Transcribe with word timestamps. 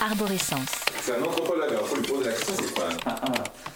Arborescence. 0.00 0.68
C'est 1.02 1.16
un 1.16 1.22
anthropologue, 1.22 1.70
alors 1.70 1.86
faut 1.88 1.96
lui 1.96 2.06
poser 2.06 2.24
la 2.26 2.32
question, 2.32 2.54
c'est 2.58 2.74
quoi 2.74 2.88
Ah, 3.06 3.20
ah. 3.22 3.32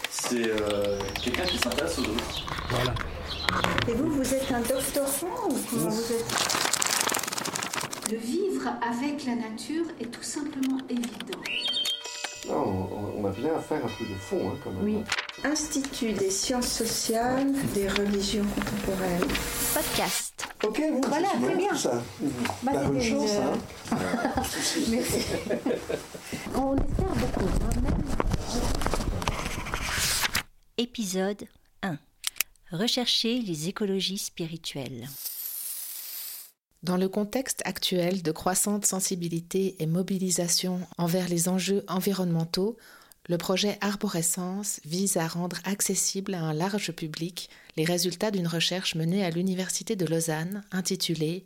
C'est 0.09 0.47
euh, 0.49 0.99
quelqu'un 1.23 1.43
qui 1.43 1.57
s'intéresse 1.57 1.97
aux 1.99 2.03
autres. 2.03 2.45
Voilà. 2.69 2.93
Et 3.87 3.93
vous, 3.93 4.09
vous 4.11 4.33
êtes 4.33 4.51
un 4.51 4.61
doctorant 4.61 5.49
ou 5.49 5.57
comment 5.69 5.89
vous 5.89 6.11
êtes 6.13 6.25
De 8.09 8.15
vivre 8.15 8.69
avec 8.81 9.25
la 9.25 9.35
nature 9.35 9.85
est 9.99 10.05
tout 10.11 10.23
simplement 10.23 10.77
évident. 10.89 11.39
Non, 12.47 12.87
on, 13.17 13.21
on 13.21 13.25
a 13.27 13.31
bien 13.31 13.55
à 13.55 13.59
faire 13.59 13.83
un 13.83 13.87
truc 13.89 14.09
de 14.09 14.15
fond, 14.15 14.49
hein, 14.49 14.57
quand 14.63 14.71
même. 14.71 14.83
Oui. 14.83 14.97
Institut 15.43 16.13
des 16.13 16.29
sciences 16.29 16.67
sociales 16.67 17.51
des 17.73 17.87
religions 17.89 18.45
contemporaines. 18.55 19.27
Podcast. 19.73 20.22
Ok, 20.65 20.81
bon, 20.91 21.01
Voilà, 21.07 21.27
c'est 21.33 21.45
très 21.45 21.55
bien. 21.55 21.75
ça. 21.75 22.01
Bah, 22.63 22.71
Bah, 22.73 22.83
bonne 22.85 23.01
chance, 23.01 23.31
hein. 23.31 23.53
Merci. 24.89 25.17
On 26.55 26.75
espère 26.77 27.15
beaucoup. 27.15 27.45
hein, 27.45 27.81
même. 27.81 28.01
Épisode 30.77 31.43
1. 31.83 31.97
Rechercher 32.71 33.39
les 33.39 33.67
écologies 33.69 34.17
spirituelles. 34.17 35.07
Dans 36.81 36.97
le 36.97 37.07
contexte 37.07 37.61
actuel 37.65 38.23
de 38.23 38.31
croissante 38.31 38.85
sensibilité 38.85 39.75
et 39.79 39.85
mobilisation 39.85 40.81
envers 40.97 41.29
les 41.29 41.47
enjeux 41.47 41.85
environnementaux, 41.87 42.75
le 43.29 43.37
projet 43.37 43.77
Arborescence 43.79 44.81
vise 44.83 45.15
à 45.15 45.27
rendre 45.27 45.57
accessible 45.63 46.33
à 46.33 46.41
un 46.41 46.53
large 46.53 46.91
public 46.91 47.49
les 47.77 47.85
résultats 47.85 48.31
d'une 48.31 48.47
recherche 48.47 48.95
menée 48.95 49.23
à 49.23 49.29
l'Université 49.29 49.95
de 49.95 50.05
Lausanne 50.05 50.63
intitulée 50.71 51.45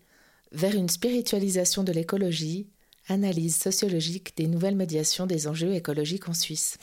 Vers 0.53 0.76
une 0.76 0.90
spiritualisation 0.90 1.84
de 1.84 1.91
l'écologie, 1.91 2.67
analyse 3.09 3.58
sociologique 3.58 4.36
des 4.38 4.48
nouvelles 4.48 4.76
médiations 4.76 5.27
des 5.27 5.48
enjeux 5.48 5.73
écologiques 5.73 6.30
en 6.30 6.34
Suisse. 6.34 6.78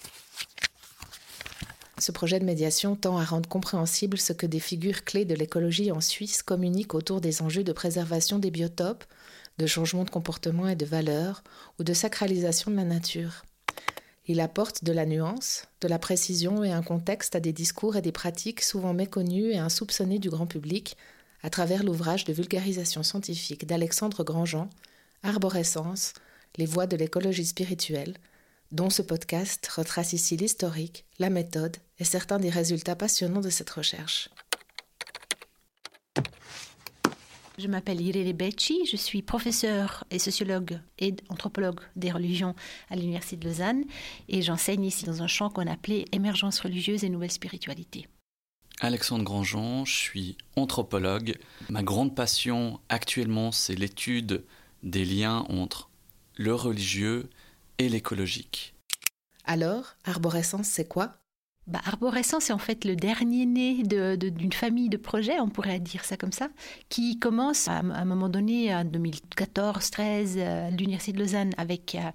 Ce 1.98 2.12
projet 2.12 2.38
de 2.38 2.44
médiation 2.44 2.94
tend 2.94 3.16
à 3.16 3.24
rendre 3.24 3.48
compréhensible 3.48 4.18
ce 4.18 4.32
que 4.32 4.46
des 4.46 4.60
figures 4.60 5.04
clés 5.04 5.24
de 5.24 5.34
l'écologie 5.34 5.92
en 5.92 6.00
Suisse 6.00 6.42
communiquent 6.42 6.94
autour 6.94 7.20
des 7.20 7.42
enjeux 7.42 7.64
de 7.64 7.72
préservation 7.72 8.38
des 8.38 8.50
biotopes, 8.50 9.04
de 9.58 9.66
changement 9.66 10.04
de 10.04 10.10
comportement 10.10 10.68
et 10.68 10.76
de 10.76 10.86
valeurs, 10.86 11.42
ou 11.78 11.84
de 11.84 11.94
sacralisation 11.94 12.70
de 12.70 12.76
la 12.76 12.84
nature. 12.84 13.44
Il 14.26 14.40
apporte 14.40 14.84
de 14.84 14.92
la 14.92 15.04
nuance, 15.04 15.66
de 15.82 15.88
la 15.88 15.98
précision 15.98 16.64
et 16.64 16.72
un 16.72 16.82
contexte 16.82 17.36
à 17.36 17.40
des 17.40 17.52
discours 17.52 17.96
et 17.96 18.02
des 18.02 18.12
pratiques 18.12 18.62
souvent 18.62 18.94
méconnus 18.94 19.54
et 19.54 19.58
insoupçonnés 19.58 20.18
du 20.18 20.30
grand 20.30 20.46
public 20.46 20.96
à 21.42 21.50
travers 21.50 21.84
l'ouvrage 21.84 22.24
de 22.24 22.32
vulgarisation 22.32 23.02
scientifique 23.02 23.66
d'Alexandre 23.66 24.24
Grandjean, 24.24 24.70
Arborescence, 25.22 26.14
les 26.56 26.64
voies 26.64 26.86
de 26.86 26.96
l'écologie 26.96 27.44
spirituelle, 27.44 28.14
dont 28.72 28.88
ce 28.88 29.02
podcast 29.02 29.66
retrace 29.66 30.14
ici 30.14 30.38
l'historique, 30.38 31.04
la 31.18 31.28
méthode 31.28 31.76
et 31.98 32.04
certains 32.04 32.38
des 32.38 32.50
résultats 32.50 32.96
passionnants 32.96 33.42
de 33.42 33.50
cette 33.50 33.70
recherche. 33.70 34.30
Je 37.56 37.68
m'appelle 37.68 38.00
Irene 38.00 38.32
Becci, 38.32 38.84
je 38.84 38.96
suis 38.96 39.22
professeure 39.22 40.04
et 40.10 40.18
sociologue 40.18 40.80
et 40.98 41.14
anthropologue 41.28 41.80
des 41.94 42.10
religions 42.10 42.56
à 42.90 42.96
l'Université 42.96 43.36
de 43.36 43.46
Lausanne 43.46 43.84
et 44.28 44.42
j'enseigne 44.42 44.84
ici 44.84 45.04
dans 45.04 45.22
un 45.22 45.28
champ 45.28 45.50
qu'on 45.50 45.68
appelait 45.68 46.04
émergence 46.10 46.58
religieuse 46.58 47.04
et 47.04 47.08
nouvelle 47.08 47.30
spiritualité. 47.30 48.08
Alexandre 48.80 49.22
Grandjean, 49.22 49.84
je 49.84 49.94
suis 49.94 50.36
anthropologue. 50.56 51.38
Ma 51.68 51.84
grande 51.84 52.16
passion 52.16 52.80
actuellement, 52.88 53.52
c'est 53.52 53.76
l'étude 53.76 54.42
des 54.82 55.04
liens 55.04 55.46
entre 55.48 55.90
le 56.36 56.54
religieux 56.54 57.30
et 57.78 57.88
l'écologique. 57.88 58.74
Alors, 59.44 59.94
arborescence, 60.04 60.66
c'est 60.66 60.88
quoi? 60.88 61.23
Bah, 61.66 61.80
Arborescence, 61.86 62.44
c'est 62.44 62.52
en 62.52 62.58
fait 62.58 62.84
le 62.84 62.94
dernier 62.94 63.46
né 63.46 63.82
d'une 63.82 64.52
famille 64.52 64.90
de 64.90 64.98
projets, 64.98 65.40
on 65.40 65.48
pourrait 65.48 65.80
dire 65.80 66.04
ça 66.04 66.18
comme 66.18 66.32
ça, 66.32 66.48
qui 66.90 67.18
commence 67.18 67.68
à, 67.68 67.78
un 67.78 68.04
moment 68.04 68.28
donné, 68.28 68.74
en 68.74 68.84
2014-13, 68.84 70.42
à 70.42 70.70
l'Université 70.70 71.12
de 71.12 71.18
Lausanne, 71.20 71.52
avec 71.56 71.94
euh, 71.94 72.10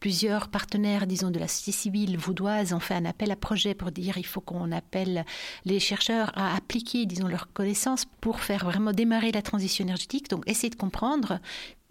plusieurs 0.00 0.48
partenaires, 0.48 1.06
disons, 1.06 1.30
de 1.30 1.38
la 1.38 1.48
société 1.48 1.72
civile 1.72 2.18
vaudoise, 2.18 2.74
ont 2.74 2.80
fait 2.80 2.92
un 2.92 3.06
appel 3.06 3.30
à 3.30 3.36
projet 3.36 3.72
pour 3.72 3.90
dire 3.90 4.18
il 4.18 4.26
faut 4.26 4.42
qu'on 4.42 4.70
appelle 4.70 5.24
les 5.64 5.80
chercheurs 5.80 6.30
à 6.34 6.54
appliquer, 6.54 7.06
disons, 7.06 7.26
leurs 7.26 7.50
connaissances 7.54 8.04
pour 8.20 8.40
faire 8.40 8.66
vraiment 8.66 8.92
démarrer 8.92 9.32
la 9.32 9.40
transition 9.40 9.82
énergétique, 9.82 10.28
donc 10.28 10.46
essayer 10.46 10.68
de 10.68 10.76
comprendre 10.76 11.40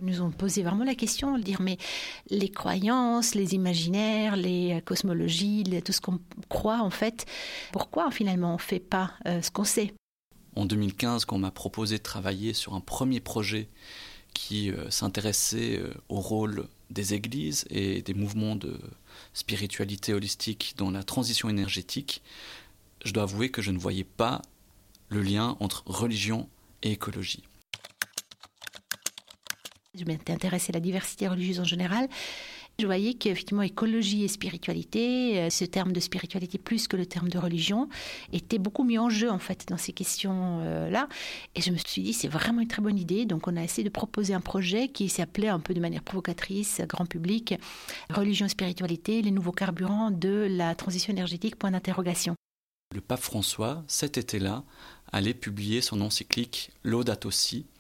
nous 0.02 0.22
ont 0.22 0.32
posé 0.32 0.64
vraiment 0.64 0.84
la 0.84 0.96
question, 0.96 1.38
de 1.38 1.44
dire 1.44 1.62
mais 1.62 1.78
les 2.30 2.50
croyances, 2.50 3.36
les 3.36 3.54
imaginaires, 3.54 4.36
les 4.36 4.74
euh, 4.74 4.82
cosmologies, 4.82 5.64
tout 5.84 5.92
ce 5.92 6.02
qu'on 6.02 6.20
croit 6.48 6.82
en 6.82 6.90
fait, 6.90 7.26
pourquoi 7.72 8.12
finalement 8.12 8.52
on 8.52 8.58
ne 8.58 8.62
fait 8.62 8.80
pas 8.80 9.14
euh, 9.26 9.42
ce 9.42 9.52
qu'on 9.52 9.64
sait? 9.64 9.94
En 10.56 10.66
2015, 10.66 11.26
quand 11.26 11.36
on 11.36 11.40
m'a 11.40 11.52
proposé 11.52 11.98
de 11.98 12.04
travailler 12.04 12.54
sur 12.54 12.74
un 12.74 12.82
premier 12.82 13.20
projet 13.20 13.70
qui 14.34 14.72
euh, 14.72 14.90
s'intéressait 14.90 15.82
au 16.10 16.20
rôle 16.20 16.68
des 16.90 17.14
églises 17.14 17.66
et 17.70 18.02
des 18.02 18.14
mouvements 18.14 18.56
de 18.56 18.80
spiritualité 19.34 20.14
holistique 20.14 20.74
dans 20.78 20.92
la 20.92 21.04
transition 21.04 21.50
énergétique, 21.50 22.24
je 23.06 23.14
dois 23.14 23.24
avouer 23.24 23.50
que 23.50 23.62
je 23.62 23.72
ne 23.72 23.78
voyais 23.78 24.04
pas 24.04 24.42
le 25.10 25.22
lien 25.22 25.56
entre 25.60 25.84
religion 25.86 26.50
et 26.84 26.92
écologie. 26.92 27.49
Je 29.98 30.06
m'étais 30.06 30.32
intéressée 30.32 30.72
à 30.72 30.74
la 30.74 30.80
diversité 30.82 31.28
religieuse 31.28 31.60
en 31.60 31.64
général. 31.64 32.08
Je 32.78 32.86
voyais 32.86 33.16
qu'effectivement 33.16 33.64
écologie 33.64 34.24
et 34.24 34.28
spiritualité, 34.28 35.40
euh, 35.40 35.50
ce 35.50 35.66
terme 35.66 35.94
de 35.94 36.00
spiritualité 36.00 36.60
plus 36.60 36.88
que 36.88 36.96
le 36.96 37.08
terme 37.08 37.28
de 37.28 37.40
religion, 37.40 37.90
était 38.32 38.60
beaucoup 38.60 38.84
mis 38.84 39.00
en 39.00 39.10
jeu 39.10 39.32
en 39.32 39.40
fait 39.40 39.66
dans 39.68 39.78
ces 39.78 39.92
questions-là. 39.92 41.10
Et 41.56 41.62
je 41.62 41.72
me 41.72 41.78
suis 41.78 42.04
dit 42.04 42.14
c'est 42.14 42.28
vraiment 42.28 42.62
une 42.62 42.68
très 42.68 42.84
bonne 42.84 43.00
idée. 43.00 43.26
Donc 43.26 43.48
on 43.48 43.58
a 43.58 43.64
essayé 43.64 43.84
de 43.84 43.90
proposer 43.92 44.36
un 44.36 44.42
projet 44.42 44.90
qui 44.90 45.10
s'appelait 45.10 45.50
un 45.50 45.60
peu 45.60 45.74
de 45.74 45.80
manière 45.80 46.04
provocatrice, 46.04 46.82
grand 46.88 47.08
public, 47.08 47.56
religion 48.12 48.48
spiritualité, 48.48 49.24
les 49.24 49.32
nouveaux 49.32 49.52
carburants 49.52 50.12
de 50.12 50.48
la 50.52 50.76
transition 50.76 51.12
énergétique. 51.12 51.56
Point 51.56 51.72
d'interrogation. 51.72 52.36
Le 52.94 53.02
pape 53.02 53.22
François, 53.22 53.84
cet 53.88 54.18
été-là, 54.18 54.64
allait 55.12 55.34
publier 55.34 55.82
son 55.82 56.02
encyclique 56.02 56.72
Laudato 56.84 57.32
Si, 57.32 57.66
euh, 57.66 57.79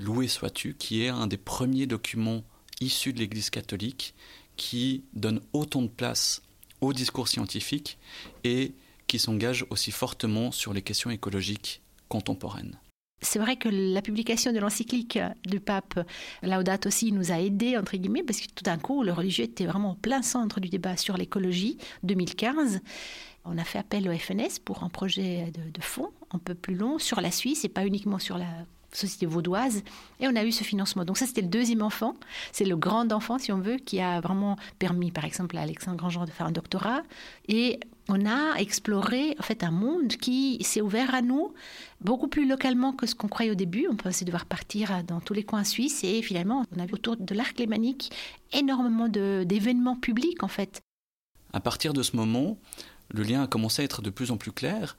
Loué 0.00 0.28
sois-tu, 0.28 0.74
qui 0.74 1.02
est 1.02 1.08
un 1.08 1.26
des 1.26 1.36
premiers 1.36 1.86
documents 1.86 2.42
issus 2.80 3.12
de 3.12 3.18
l'Église 3.18 3.50
catholique 3.50 4.14
qui 4.56 5.04
donne 5.14 5.40
autant 5.52 5.82
de 5.82 5.88
place 5.88 6.42
au 6.80 6.92
discours 6.92 7.28
scientifique 7.28 7.98
et 8.44 8.74
qui 9.06 9.18
s'engage 9.18 9.64
aussi 9.70 9.90
fortement 9.90 10.50
sur 10.50 10.72
les 10.72 10.82
questions 10.82 11.10
écologiques 11.10 11.82
contemporaines. 12.08 12.78
C'est 13.22 13.38
vrai 13.38 13.56
que 13.56 13.70
la 13.70 14.02
publication 14.02 14.52
de 14.52 14.58
l'encyclique 14.58 15.18
du 15.46 15.58
pape 15.58 15.98
Laudato 16.42 16.88
aussi 16.88 17.12
nous 17.12 17.32
a 17.32 17.40
aidés, 17.40 17.78
entre 17.78 17.96
guillemets, 17.96 18.22
parce 18.22 18.40
que 18.40 18.46
tout 18.54 18.62
d'un 18.62 18.76
coup, 18.76 19.02
le 19.02 19.12
religieux 19.12 19.44
était 19.44 19.64
vraiment 19.64 19.92
au 19.92 19.94
plein 19.94 20.20
centre 20.20 20.60
du 20.60 20.68
débat 20.68 20.98
sur 20.98 21.16
l'écologie 21.16 21.78
2015. 22.02 22.80
On 23.46 23.56
a 23.56 23.64
fait 23.64 23.78
appel 23.78 24.08
au 24.08 24.12
FNS 24.12 24.60
pour 24.62 24.82
un 24.82 24.90
projet 24.90 25.50
de, 25.52 25.70
de 25.70 25.80
fonds 25.80 26.10
un 26.30 26.38
peu 26.38 26.54
plus 26.54 26.74
long 26.74 26.98
sur 26.98 27.20
la 27.20 27.30
Suisse 27.30 27.64
et 27.64 27.70
pas 27.70 27.86
uniquement 27.86 28.18
sur 28.18 28.36
la 28.36 28.66
société 28.96 29.26
vaudoise. 29.26 29.82
Et 30.20 30.28
on 30.28 30.36
a 30.36 30.44
eu 30.44 30.52
ce 30.52 30.64
financement. 30.64 31.04
Donc 31.04 31.18
ça, 31.18 31.26
c'était 31.26 31.42
le 31.42 31.48
deuxième 31.48 31.82
enfant. 31.82 32.16
C'est 32.52 32.64
le 32.64 32.76
grand 32.76 33.12
enfant, 33.12 33.38
si 33.38 33.52
on 33.52 33.60
veut, 33.60 33.76
qui 33.76 34.00
a 34.00 34.20
vraiment 34.20 34.56
permis, 34.78 35.10
par 35.10 35.24
exemple, 35.24 35.56
à 35.56 35.62
Alexandre 35.62 35.96
Grandjean 35.96 36.24
de 36.24 36.30
faire 36.30 36.46
un 36.46 36.52
doctorat. 36.52 37.02
Et 37.48 37.80
on 38.08 38.24
a 38.24 38.54
exploré 38.58 39.34
en 39.38 39.42
fait 39.42 39.64
un 39.64 39.70
monde 39.70 40.08
qui 40.08 40.58
s'est 40.62 40.80
ouvert 40.80 41.14
à 41.14 41.22
nous 41.22 41.52
beaucoup 42.00 42.28
plus 42.28 42.46
localement 42.46 42.92
que 42.92 43.06
ce 43.06 43.14
qu'on 43.14 43.28
croyait 43.28 43.50
au 43.50 43.56
début. 43.56 43.88
On 43.90 43.96
pensait 43.96 44.24
devoir 44.24 44.46
partir 44.46 45.02
dans 45.04 45.20
tous 45.20 45.34
les 45.34 45.42
coins 45.42 45.64
suisses 45.64 46.04
et 46.04 46.22
finalement 46.22 46.64
on 46.74 46.80
a 46.80 46.86
vu 46.86 46.94
autour 46.94 47.16
de 47.16 47.34
l'arc 47.34 47.58
lémanique 47.58 48.12
énormément 48.52 49.08
d'événements 49.08 49.96
publics 49.96 50.42
en 50.42 50.48
fait. 50.48 50.80
À 51.52 51.60
partir 51.60 51.92
de 51.92 52.02
ce 52.02 52.16
moment, 52.16 52.58
le 53.10 53.22
lien 53.22 53.42
a 53.42 53.46
commencé 53.46 53.82
à 53.82 53.84
être 53.84 54.02
de 54.02 54.10
plus 54.10 54.30
en 54.30 54.36
plus 54.36 54.52
clair 54.52 54.96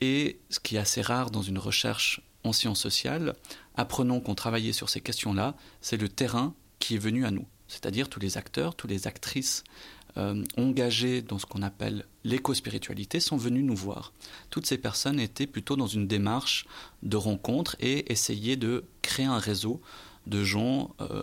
et 0.00 0.38
ce 0.50 0.60
qui 0.60 0.76
est 0.76 0.78
assez 0.78 1.02
rare 1.02 1.30
dans 1.30 1.42
une 1.42 1.58
recherche 1.58 2.22
en 2.46 2.52
sciences 2.52 2.80
sociales, 2.80 3.34
apprenons 3.74 4.20
qu'on 4.20 4.34
travaillait 4.34 4.72
sur 4.72 4.88
ces 4.88 5.00
questions-là, 5.00 5.54
c'est 5.80 5.96
le 5.96 6.08
terrain 6.08 6.54
qui 6.78 6.94
est 6.94 6.98
venu 6.98 7.26
à 7.26 7.30
nous, 7.30 7.46
c'est-à-dire 7.68 8.08
tous 8.08 8.20
les 8.20 8.36
acteurs, 8.38 8.74
toutes 8.74 8.90
les 8.90 9.06
actrices 9.06 9.64
euh, 10.18 10.44
engagés 10.56 11.20
dans 11.20 11.38
ce 11.38 11.44
qu'on 11.44 11.62
appelle 11.62 12.06
l'éco-spiritualité 12.24 13.20
sont 13.20 13.36
venus 13.36 13.64
nous 13.64 13.76
voir. 13.76 14.14
Toutes 14.48 14.64
ces 14.64 14.78
personnes 14.78 15.20
étaient 15.20 15.46
plutôt 15.46 15.76
dans 15.76 15.86
une 15.86 16.06
démarche 16.06 16.66
de 17.02 17.18
rencontre 17.18 17.76
et 17.80 18.10
essayaient 18.10 18.56
de 18.56 18.84
créer 19.02 19.26
un 19.26 19.38
réseau 19.38 19.82
de 20.26 20.42
gens 20.42 20.94
euh, 21.00 21.22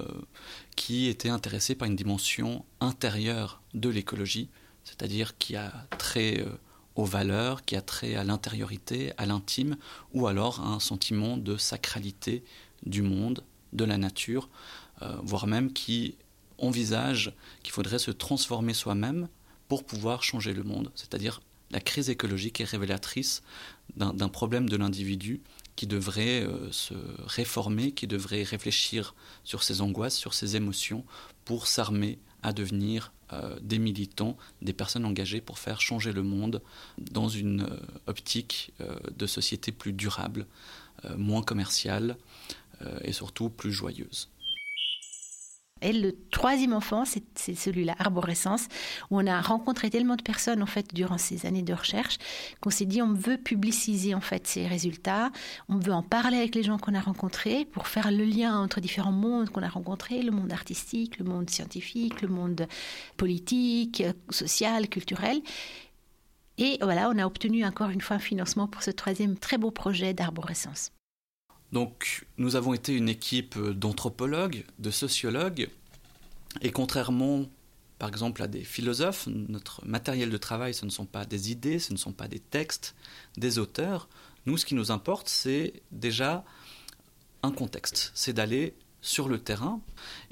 qui 0.75 1.07
étaient 1.07 1.29
intéressés 1.29 1.75
par 1.75 1.87
une 1.87 1.95
dimension 1.95 2.65
intérieure 2.79 3.61
de 3.73 3.89
l'écologie, 3.89 4.49
c'est-à-dire 4.83 5.37
qui 5.37 5.55
a 5.55 5.87
trait 5.97 6.39
euh, 6.39 6.51
aux 6.95 7.05
valeurs, 7.05 7.65
qui 7.65 7.75
a 7.75 7.81
trait 7.81 8.15
à 8.15 8.23
l'intériorité, 8.23 9.13
à 9.17 9.25
l'intime, 9.25 9.77
ou 10.13 10.27
alors 10.27 10.61
à 10.61 10.67
un 10.67 10.79
sentiment 10.79 11.37
de 11.37 11.57
sacralité 11.57 12.43
du 12.85 13.01
monde, 13.01 13.43
de 13.71 13.83
la 13.83 13.97
nature, 13.97 14.49
euh, 15.01 15.15
voire 15.23 15.47
même 15.47 15.73
qui 15.73 16.15
envisage 16.59 17.33
qu'il 17.63 17.73
faudrait 17.73 17.99
se 17.99 18.11
transformer 18.11 18.73
soi-même 18.73 19.27
pour 19.67 19.83
pouvoir 19.83 20.23
changer 20.23 20.53
le 20.53 20.63
monde. 20.63 20.91
C'est-à-dire 20.95 21.41
la 21.71 21.79
crise 21.79 22.09
écologique 22.09 22.61
est 22.61 22.65
révélatrice 22.65 23.41
d'un 23.95 24.29
problème 24.29 24.69
de 24.69 24.77
l'individu 24.77 25.41
qui 25.75 25.87
devrait 25.87 26.41
euh, 26.41 26.71
se 26.71 26.93
réformer, 27.25 27.91
qui 27.91 28.05
devrait 28.05 28.43
réfléchir 28.43 29.15
sur 29.43 29.63
ses 29.63 29.81
angoisses, 29.81 30.15
sur 30.15 30.35
ses 30.35 30.55
émotions, 30.55 31.03
pour 31.45 31.65
s'armer 31.65 32.19
à 32.43 32.53
devenir 32.53 33.11
euh, 33.31 33.57
des 33.61 33.79
militants, 33.79 34.37
des 34.61 34.73
personnes 34.73 35.05
engagées 35.05 35.41
pour 35.41 35.59
faire 35.59 35.81
changer 35.81 36.11
le 36.11 36.23
monde 36.23 36.61
dans 36.97 37.29
une 37.29 37.63
euh, 37.63 37.79
optique 38.07 38.73
de 39.15 39.25
société 39.25 39.71
plus 39.71 39.93
durable, 39.93 40.45
moins 41.17 41.41
commerciale 41.41 42.17
et 43.03 43.11
surtout 43.11 43.49
plus 43.49 43.71
joyeuse. 43.71 44.29
Et 45.83 45.91
le 45.91 46.15
troisième 46.31 46.73
enfant, 46.73 47.03
c'est 47.05 47.55
celui-là, 47.55 47.93
Arborescence, 47.99 48.67
où 49.11 49.19
on 49.19 49.27
a 49.27 49.41
rencontré 49.41 49.89
tellement 49.89 50.15
de 50.15 50.21
personnes 50.21 50.63
en 50.63 50.65
fait 50.65 50.93
durant 50.93 51.17
ces 51.17 51.45
années 51.45 51.61
de 51.61 51.73
recherche 51.73 52.17
qu'on 52.61 52.69
s'est 52.69 52.85
dit 52.85 53.01
on 53.01 53.13
veut 53.13 53.37
publiciser 53.37 54.15
en 54.15 54.21
fait 54.21 54.47
ces 54.47 54.65
résultats, 54.65 55.29
on 55.67 55.77
veut 55.77 55.91
en 55.91 56.01
parler 56.01 56.37
avec 56.37 56.55
les 56.55 56.63
gens 56.63 56.77
qu'on 56.77 56.93
a 56.93 57.01
rencontrés 57.01 57.65
pour 57.65 57.87
faire 57.87 58.11
le 58.11 58.23
lien 58.23 58.57
entre 58.57 58.79
différents 58.79 59.11
mondes 59.11 59.49
qu'on 59.49 59.61
a 59.61 59.69
rencontrés, 59.69 60.21
le 60.21 60.31
monde 60.31 60.53
artistique, 60.53 61.19
le 61.19 61.25
monde 61.25 61.49
scientifique, 61.49 62.21
le 62.21 62.29
monde 62.29 62.65
politique, 63.17 64.03
social, 64.29 64.87
culturel. 64.87 65.41
Et 66.57 66.77
voilà, 66.81 67.09
on 67.09 67.17
a 67.17 67.25
obtenu 67.25 67.65
encore 67.65 67.89
une 67.89 68.01
fois 68.01 68.17
un 68.17 68.19
financement 68.19 68.67
pour 68.67 68.83
ce 68.83 68.91
troisième 68.91 69.37
très 69.37 69.57
beau 69.57 69.71
projet 69.71 70.13
d'arborescence. 70.13 70.91
Donc 71.73 72.27
nous 72.37 72.55
avons 72.55 72.75
été 72.75 72.93
une 72.93 73.09
équipe 73.09 73.57
d'anthropologues, 73.57 74.63
de 74.77 74.91
sociologues, 74.91 75.69
et 76.61 76.71
contrairement 76.71 77.45
par 77.97 78.09
exemple 78.09 78.43
à 78.43 78.47
des 78.47 78.63
philosophes, 78.63 79.27
notre 79.27 79.83
matériel 79.83 80.29
de 80.29 80.37
travail, 80.37 80.75
ce 80.75 80.85
ne 80.85 80.91
sont 80.91 81.07
pas 81.07 81.25
des 81.25 81.51
idées, 81.51 81.79
ce 81.79 81.91
ne 81.91 81.97
sont 81.97 82.11
pas 82.11 82.27
des 82.27 82.39
textes, 82.39 82.93
des 83.37 83.57
auteurs. 83.57 84.07
Nous, 84.45 84.57
ce 84.57 84.67
qui 84.67 84.75
nous 84.75 84.91
importe, 84.91 85.29
c'est 85.29 85.81
déjà 85.91 86.45
un 87.41 87.51
contexte, 87.51 88.11
c'est 88.13 88.33
d'aller 88.33 88.75
sur 89.01 89.27
le 89.27 89.39
terrain 89.39 89.81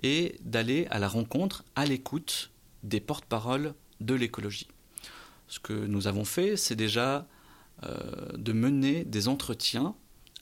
et 0.04 0.36
d'aller 0.42 0.86
à 0.92 1.00
la 1.00 1.08
rencontre, 1.08 1.64
à 1.76 1.88
l'écoute 1.88 2.52
des 2.84 3.00
porte-paroles 3.00 3.74
de 4.00 4.14
l'écologie. 4.14 4.68
Ce 5.48 5.60
que 5.60 5.74
nous 5.74 6.06
avons 6.06 6.26
fait, 6.26 6.56
c'est 6.56 6.76
déjà 6.76 7.28
euh, 7.84 8.38
de 8.38 8.54
mener 8.54 9.06
des 9.06 9.28
entretiens 9.28 9.96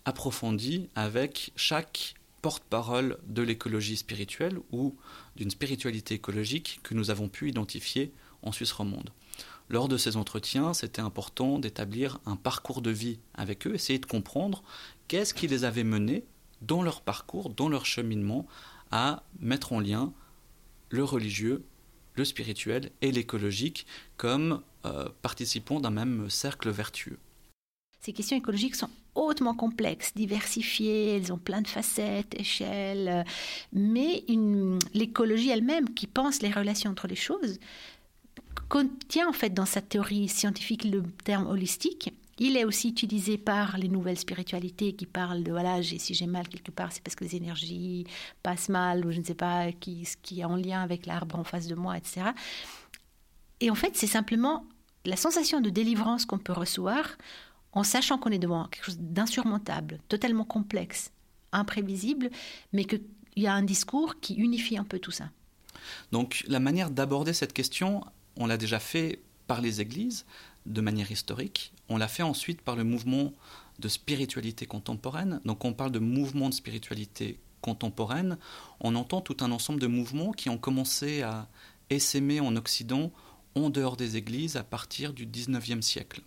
approfondie 0.06 0.90
avec 0.96 1.52
chaque 1.56 2.16
porte-parole 2.42 3.18
de 3.28 3.42
l'écologie 3.42 3.98
spirituelle 3.98 4.60
ou 4.72 4.96
d'une 5.36 5.52
spiritualité 5.52 6.16
écologique 6.16 6.80
que 6.84 6.94
nous 6.94 7.10
avons 7.10 7.28
pu 7.28 7.50
identifier 7.50 8.14
en 8.42 8.52
Suisse 8.52 8.72
romande. 8.72 9.10
Lors 9.70 9.88
de 9.88 9.98
ces 9.98 10.18
entretiens, 10.18 10.74
c'était 10.74 11.02
important 11.02 11.60
d'établir 11.60 12.20
un 12.26 12.36
parcours 12.36 12.82
de 12.82 12.90
vie 12.90 13.20
avec 13.36 13.68
eux, 13.68 13.76
essayer 13.76 14.00
de 14.00 14.06
comprendre 14.06 14.64
qu'est-ce 15.08 15.34
qui 15.34 15.48
les 15.48 15.64
avait 15.64 15.84
menés 15.84 16.26
dans 16.62 16.82
leur 16.82 17.02
parcours, 17.02 17.50
dans 17.50 17.70
leur 17.70 17.86
cheminement, 17.86 18.48
à 18.92 19.24
mettre 19.40 19.74
en 19.74 19.80
lien 19.80 20.12
le 20.90 21.04
religieux, 21.04 21.64
le 22.16 22.26
spirituel 22.26 22.92
et 23.02 23.12
l'écologique 23.12 23.86
comme 24.18 24.62
euh, 24.86 25.08
participants 25.22 25.80
d'un 25.80 25.92
même 25.92 26.30
cercle 26.30 26.70
vertueux. 26.70 27.20
Ces 28.02 28.14
questions 28.14 28.38
écologiques 28.38 28.76
sont 28.76 28.90
hautement 29.26 29.54
complexes, 29.54 30.14
diversifiées, 30.16 31.16
elles 31.16 31.34
ont 31.34 31.38
plein 31.38 31.62
de 31.62 31.68
facettes, 31.68 32.40
échelles, 32.40 33.26
mais 33.74 34.24
l'écologie 34.94 35.50
elle-même, 35.50 35.94
qui 35.94 36.08
pense 36.08 36.42
les 36.42 36.52
relations 36.52 36.92
entre 36.92 37.08
les 37.08 37.16
choses, 37.16 37.60
contient 38.70 39.28
en 39.28 39.34
fait 39.34 39.54
dans 39.54 39.66
sa 39.66 39.82
théorie 39.82 40.28
scientifique 40.28 40.84
le 40.84 41.04
terme 41.24 41.48
holistique. 41.48 42.14
Il 42.42 42.56
est 42.56 42.64
aussi 42.64 42.90
utilisé 42.90 43.38
par 43.38 43.78
les 43.78 43.90
nouvelles 43.90 44.18
spiritualités 44.18 44.94
qui 44.94 45.06
parlent 45.06 45.44
de 45.44 45.52
voilà, 45.52 45.84
si 45.84 46.14
j'ai 46.14 46.28
mal 46.28 46.48
quelque 46.48 46.72
part, 46.72 46.94
c'est 46.94 47.04
parce 47.04 47.16
que 47.16 47.26
les 47.26 47.36
énergies 47.36 48.06
passent 48.44 48.70
mal 48.70 49.06
ou 49.06 49.12
je 49.12 49.20
ne 49.20 49.26
sais 49.26 49.34
pas 49.34 49.74
qui, 49.74 50.06
ce 50.06 50.16
qui 50.22 50.40
est 50.40 50.46
en 50.46 50.56
lien 50.56 50.82
avec 50.82 51.06
l'arbre 51.06 51.38
en 51.38 51.44
face 51.44 51.68
de 51.68 51.76
moi, 51.76 51.98
etc. 51.98 52.28
Et 53.60 53.70
en 53.70 53.76
fait, 53.76 53.98
c'est 53.98 54.08
simplement 54.08 54.66
la 55.06 55.18
sensation 55.18 55.60
de 55.60 55.70
délivrance 55.70 56.26
qu'on 56.26 56.38
peut 56.38 56.54
recevoir 56.54 57.18
en 57.74 57.84
sachant 57.84 58.18
qu'on 58.18 58.32
est 58.32 58.40
devant 58.40 58.66
quelque 58.68 58.86
chose 58.86 59.00
d'insurmontable, 59.00 60.00
totalement 60.08 60.46
complexe, 60.46 61.12
imprévisible, 61.52 62.30
mais 62.74 62.86
qu'il 62.86 63.04
y 63.36 63.48
a 63.48 63.54
un 63.54 63.64
discours 63.64 64.20
qui 64.20 64.36
unifie 64.36 64.78
un 64.78 64.84
peu 64.84 65.00
tout 65.00 65.12
ça. 65.12 65.30
Donc 66.12 66.44
la 66.48 66.60
manière 66.60 66.90
d'aborder 66.90 67.34
cette 67.34 67.54
question, 67.54 68.04
on 68.36 68.48
l'a 68.48 68.58
déjà 68.58 68.80
fait 68.80 69.22
par 69.48 69.62
les 69.62 69.82
églises 69.82 70.26
de 70.66 70.82
manière 70.82 71.12
historique, 71.12 71.74
on 71.88 71.98
l'a 71.98 72.08
fait 72.08 72.24
ensuite 72.24 72.62
par 72.62 72.76
le 72.76 72.84
mouvement 72.84 73.34
de 73.80 73.88
spiritualité 73.88 74.66
contemporaine. 74.66 75.40
Donc 75.46 75.66
on 75.66 75.74
parle 75.74 75.92
de 75.92 76.00
mouvement 76.00 76.50
de 76.50 76.54
spiritualité 76.54 77.40
contemporaine, 77.62 78.38
on 78.80 78.96
entend 78.96 79.22
tout 79.22 79.38
un 79.42 79.52
ensemble 79.52 79.80
de 79.80 79.88
mouvements 79.88 80.32
qui 80.32 80.50
ont 80.50 80.58
commencé 80.58 81.24
à 81.24 81.48
essaimer 81.90 82.40
en 82.40 82.56
Occident 82.56 83.12
en 83.56 83.70
dehors 83.70 83.98
des 83.98 84.16
églises 84.16 84.58
à 84.58 84.64
partir 84.64 85.14
du 85.14 85.26
19e 85.26 85.82
siècle 85.82 86.22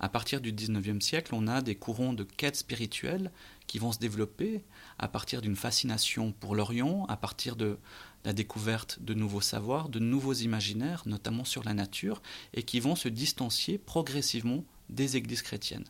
à 0.00 0.08
partir 0.08 0.40
du 0.40 0.52
19e 0.52 1.00
siècle, 1.00 1.34
on 1.34 1.46
a 1.46 1.60
des 1.60 1.74
courants 1.74 2.14
de 2.14 2.24
quête 2.24 2.56
spirituelle 2.56 3.30
qui 3.66 3.78
vont 3.78 3.92
se 3.92 3.98
développer 3.98 4.62
à 4.98 5.08
partir 5.08 5.42
d'une 5.42 5.56
fascination 5.56 6.32
pour 6.32 6.56
l'Orient, 6.56 7.04
à 7.08 7.16
partir 7.16 7.54
de 7.54 7.78
la 8.24 8.32
découverte 8.32 8.98
de 9.02 9.12
nouveaux 9.12 9.42
savoirs, 9.42 9.90
de 9.90 9.98
nouveaux 9.98 10.32
imaginaires, 10.32 11.02
notamment 11.04 11.44
sur 11.44 11.64
la 11.64 11.74
nature, 11.74 12.22
et 12.54 12.62
qui 12.62 12.80
vont 12.80 12.96
se 12.96 13.08
distancier 13.08 13.76
progressivement 13.76 14.64
des 14.88 15.18
églises 15.18 15.42
chrétiennes. 15.42 15.84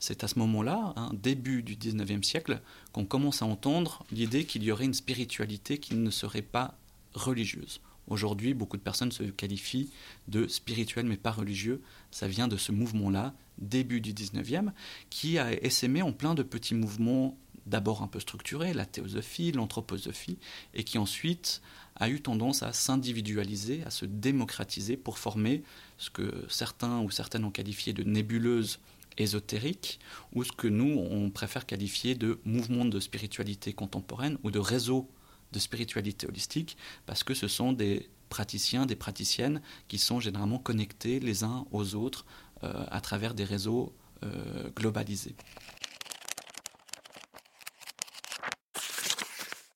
C'est 0.00 0.24
à 0.24 0.28
ce 0.28 0.38
moment-là, 0.40 0.92
hein, 0.96 1.10
début 1.14 1.62
du 1.62 1.76
19e 1.76 2.24
siècle, 2.24 2.60
qu'on 2.92 3.06
commence 3.06 3.40
à 3.40 3.46
entendre 3.46 4.04
l'idée 4.10 4.44
qu'il 4.44 4.64
y 4.64 4.72
aurait 4.72 4.84
une 4.84 4.94
spiritualité 4.94 5.78
qui 5.78 5.94
ne 5.94 6.10
serait 6.10 6.42
pas 6.42 6.74
religieuse. 7.14 7.80
Aujourd'hui, 8.08 8.54
beaucoup 8.54 8.76
de 8.76 8.82
personnes 8.82 9.12
se 9.12 9.22
qualifient 9.22 9.90
de 10.28 10.46
spirituels 10.46 11.06
mais 11.06 11.16
pas 11.16 11.30
religieux. 11.30 11.80
Ça 12.10 12.28
vient 12.28 12.48
de 12.48 12.56
ce 12.56 12.72
mouvement-là, 12.72 13.34
début 13.58 14.00
du 14.00 14.12
19e, 14.12 14.72
qui 15.10 15.38
a 15.38 15.52
essaimé 15.64 16.02
en 16.02 16.12
plein 16.12 16.34
de 16.34 16.42
petits 16.42 16.74
mouvements 16.74 17.36
d'abord 17.66 18.02
un 18.02 18.08
peu 18.08 18.20
structurés, 18.20 18.74
la 18.74 18.84
théosophie, 18.84 19.52
l'anthroposophie, 19.52 20.38
et 20.74 20.84
qui 20.84 20.98
ensuite 20.98 21.62
a 21.96 22.08
eu 22.08 22.20
tendance 22.20 22.62
à 22.62 22.72
s'individualiser, 22.72 23.82
à 23.84 23.90
se 23.90 24.04
démocratiser 24.04 24.96
pour 24.96 25.18
former 25.18 25.62
ce 25.96 26.10
que 26.10 26.44
certains 26.48 27.00
ou 27.00 27.10
certaines 27.10 27.44
ont 27.44 27.50
qualifié 27.50 27.92
de 27.92 28.02
nébuleuse 28.02 28.80
ésotérique, 29.16 30.00
ou 30.32 30.44
ce 30.44 30.52
que 30.52 30.68
nous, 30.68 30.98
on 31.10 31.30
préfère 31.30 31.66
qualifier 31.66 32.14
de 32.14 32.40
mouvement 32.44 32.84
de 32.84 33.00
spiritualité 33.00 33.72
contemporaine 33.72 34.38
ou 34.42 34.50
de 34.50 34.58
réseau 34.58 35.08
de 35.54 35.58
spiritualité 35.58 36.26
holistique, 36.26 36.76
parce 37.06 37.22
que 37.22 37.32
ce 37.32 37.48
sont 37.48 37.72
des 37.72 38.10
praticiens, 38.28 38.84
des 38.84 38.96
praticiennes 38.96 39.62
qui 39.88 39.98
sont 39.98 40.20
généralement 40.20 40.58
connectés 40.58 41.20
les 41.20 41.44
uns 41.44 41.64
aux 41.70 41.94
autres 41.94 42.26
euh, 42.64 42.84
à 42.90 43.00
travers 43.00 43.34
des 43.34 43.44
réseaux 43.44 43.94
euh, 44.24 44.70
globalisés. 44.76 45.36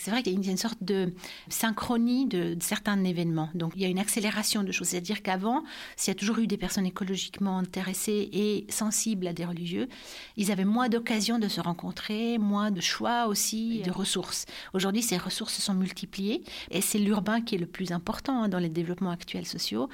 C'est 0.09 0.13
vrai 0.13 0.23
qu'il 0.23 0.43
y 0.43 0.49
a 0.49 0.51
une 0.51 0.57
sorte 0.57 0.83
de 0.83 1.13
synchronie 1.51 2.25
de, 2.25 2.57
certains 2.61 3.05
événements. 3.05 3.51
Donc 3.55 3.73
il 3.77 3.83
y 3.83 3.85
a 3.85 3.89
une 3.89 3.99
accélération 3.99 4.63
de 4.63 4.73
choses. 4.73 4.89
C'est-à-dire 4.89 5.21
qu'avant, 5.21 5.65
s'il 5.97 6.13
y 6.13 6.17
a 6.17 6.19
toujours 6.19 6.39
eu 6.39 6.47
des 6.47 6.57
personnes 6.57 6.87
écologiquement 6.87 7.59
intéressées 7.59 8.31
et 8.33 8.67
sensibles 8.71 9.27
à 9.27 9.35
des 9.35 9.45
religieux, 9.45 9.87
ils 10.39 10.51
avaient 10.51 10.65
moins 10.65 10.89
d'occasions 10.89 11.39
de 11.39 11.47
se 11.47 11.61
rencontrer, 11.61 12.39
moins 12.39 12.71
de 12.71 12.81
choix 12.81 13.27
aussi, 13.27 13.83
de 13.83 13.91
ressources. 13.91 14.47
Aujourd'hui, 14.73 15.03
ces 15.03 15.19
ressources 15.19 15.53
se 15.53 15.61
sont 15.61 15.75
multipliées 15.75 16.43
et 16.71 16.81
c'est 16.81 16.99
l'urbain 16.99 17.43
qui 17.43 17.57
est 17.57 17.59
le 17.59 17.67
plus 17.67 17.93
important 17.93 18.45
hein, 18.45 18.49
dans 18.49 18.59
les 18.59 18.71
développements 18.71 19.11
actuels 19.11 19.47
sociaux 19.47 19.91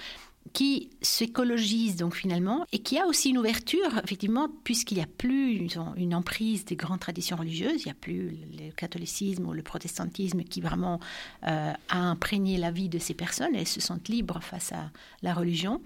qui 0.52 0.90
s'écologise 1.00 1.96
donc 1.96 2.14
finalement 2.14 2.66
et 2.72 2.78
qui 2.78 2.98
a 2.98 3.06
aussi 3.06 3.30
une 3.30 3.38
ouverture 3.38 3.98
effectivement 4.04 4.48
puisqu'il 4.62 4.98
n'y 4.98 5.02
a 5.02 5.06
plus 5.06 5.68
une 5.96 6.14
emprise 6.14 6.64
des 6.64 6.76
grandes 6.76 7.00
traditions 7.00 7.36
religieuses, 7.36 7.82
il 7.82 7.86
n'y 7.86 7.92
a 7.92 7.96
plus 8.00 8.36
le 8.52 8.70
catholicisme 8.72 9.46
ou 9.46 9.52
le 9.52 9.62
protestantisme 9.62 10.42
qui 10.42 10.60
vraiment 10.60 11.00
euh, 11.46 11.72
a 11.88 11.98
imprégné 11.98 12.58
la 12.58 12.70
vie 12.70 12.88
de 12.88 12.98
ces 12.98 13.14
personnes, 13.14 13.54
elles 13.54 13.66
se 13.66 13.80
sentent 13.80 14.08
libres 14.08 14.40
face 14.42 14.72
à 14.72 14.90
la 15.22 15.34
religion 15.34 15.80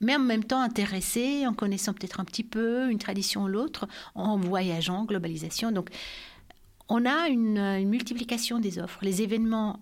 mais 0.00 0.14
en 0.14 0.20
même 0.20 0.44
temps 0.44 0.60
intéressées, 0.60 1.46
en 1.46 1.54
connaissant 1.54 1.92
peut-être 1.92 2.20
un 2.20 2.24
petit 2.24 2.44
peu 2.44 2.90
une 2.90 2.98
tradition 2.98 3.44
ou 3.44 3.48
l'autre, 3.48 3.88
en 4.14 4.36
voyageant, 4.36 5.04
globalisation. 5.04 5.72
Donc, 5.72 5.90
on 6.88 7.04
a 7.04 7.28
une, 7.28 7.84
multiplication 7.86 8.58
des 8.58 8.78
offres. 8.78 9.00
Les 9.02 9.22
événements 9.22 9.80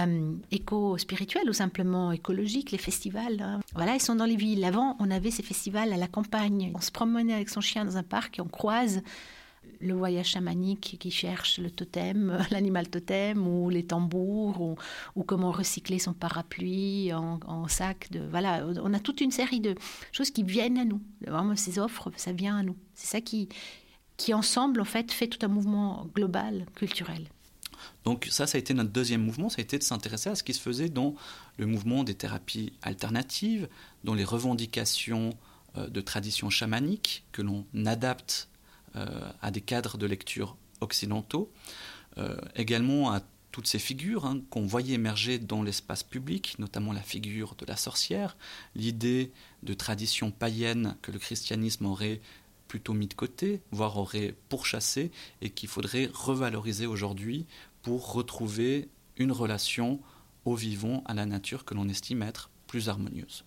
euh, 0.00 0.34
éco-spirituels 0.50 1.50
ou 1.50 1.52
simplement 1.52 2.12
écologiques, 2.12 2.70
les 2.70 2.78
festivals. 2.78 3.40
Hein. 3.40 3.60
Voilà, 3.74 3.94
ils 3.94 4.00
sont 4.00 4.14
dans 4.14 4.24
les 4.24 4.36
villes. 4.36 4.64
Avant, 4.64 4.96
on 5.00 5.10
avait 5.10 5.30
ces 5.30 5.42
festivals 5.42 5.92
à 5.92 5.96
la 5.96 6.08
campagne. 6.08 6.72
On 6.74 6.80
se 6.80 6.90
promenait 6.90 7.34
avec 7.34 7.50
son 7.50 7.60
chien 7.60 7.84
dans 7.84 7.96
un 7.98 8.02
parc 8.02 8.38
et 8.38 8.42
on 8.42 8.48
croise 8.48 9.02
le 9.80 9.94
voyage 9.94 10.28
chamanique 10.28 10.96
qui 10.98 11.10
cherche 11.10 11.58
le 11.58 11.70
totem, 11.70 12.38
l'animal 12.50 12.88
totem, 12.88 13.46
ou 13.46 13.68
les 13.68 13.84
tambours, 13.84 14.76
ou, 15.14 15.22
comment 15.24 15.50
recycler 15.50 15.98
son 15.98 16.14
parapluie 16.14 17.12
en, 17.12 17.68
sac. 17.68 18.10
De, 18.10 18.20
voilà, 18.30 18.66
on 18.82 18.94
a 18.94 18.98
toute 18.98 19.20
une 19.20 19.30
série 19.30 19.60
de 19.60 19.74
choses 20.12 20.30
qui 20.30 20.42
viennent 20.42 20.78
à 20.78 20.84
nous. 20.84 21.00
Vraiment, 21.26 21.56
ces 21.56 21.78
offres, 21.78 22.10
ça 22.16 22.32
vient 22.32 22.56
à 22.56 22.62
nous. 22.62 22.76
C'est 22.94 23.08
ça 23.08 23.20
qui, 23.20 23.48
qui 24.16 24.32
ensemble, 24.32 24.80
en 24.80 24.86
fait, 24.86 25.12
fait 25.12 25.28
tout 25.28 25.44
un 25.44 25.48
mouvement 25.48 26.06
global, 26.14 26.66
culturel. 26.74 27.28
Donc 28.04 28.28
ça, 28.30 28.46
ça 28.46 28.56
a 28.56 28.58
été 28.58 28.74
notre 28.74 28.90
deuxième 28.90 29.22
mouvement, 29.22 29.48
ça 29.48 29.58
a 29.58 29.62
été 29.62 29.78
de 29.78 29.82
s'intéresser 29.82 30.30
à 30.30 30.34
ce 30.34 30.42
qui 30.42 30.54
se 30.54 30.60
faisait 30.60 30.88
dans 30.88 31.14
le 31.56 31.66
mouvement 31.66 32.04
des 32.04 32.14
thérapies 32.14 32.72
alternatives, 32.82 33.68
dans 34.04 34.14
les 34.14 34.24
revendications 34.24 35.30
euh, 35.76 35.88
de 35.88 36.00
traditions 36.00 36.50
chamaniques 36.50 37.24
que 37.32 37.42
l'on 37.42 37.64
adapte 37.86 38.48
euh, 38.96 39.30
à 39.40 39.50
des 39.50 39.60
cadres 39.60 39.96
de 39.96 40.06
lecture 40.06 40.56
occidentaux, 40.80 41.50
euh, 42.18 42.36
également 42.56 43.12
à 43.12 43.22
toutes 43.52 43.66
ces 43.66 43.78
figures 43.78 44.26
hein, 44.26 44.40
qu'on 44.50 44.66
voyait 44.66 44.94
émerger 44.94 45.38
dans 45.38 45.62
l'espace 45.62 46.02
public, 46.02 46.56
notamment 46.58 46.92
la 46.92 47.02
figure 47.02 47.54
de 47.56 47.66
la 47.66 47.76
sorcière, 47.76 48.36
l'idée 48.74 49.30
de 49.62 49.74
tradition 49.74 50.30
païenne 50.30 50.96
que 51.02 51.12
le 51.12 51.18
christianisme 51.18 51.86
aurait 51.86 52.20
plutôt 52.66 52.94
mis 52.94 53.06
de 53.06 53.14
côté, 53.14 53.60
voire 53.70 53.98
aurait 53.98 54.34
pourchassé, 54.48 55.10
et 55.42 55.50
qu'il 55.50 55.68
faudrait 55.68 56.08
revaloriser 56.12 56.86
aujourd'hui 56.86 57.46
pour 57.82 58.12
retrouver 58.12 58.88
une 59.16 59.32
relation 59.32 60.00
au 60.44 60.54
vivant, 60.54 61.02
à 61.06 61.14
la 61.14 61.26
nature 61.26 61.64
que 61.64 61.74
l'on 61.74 61.88
estime 61.88 62.22
être 62.22 62.50
plus 62.66 62.88
harmonieuse. 62.88 63.44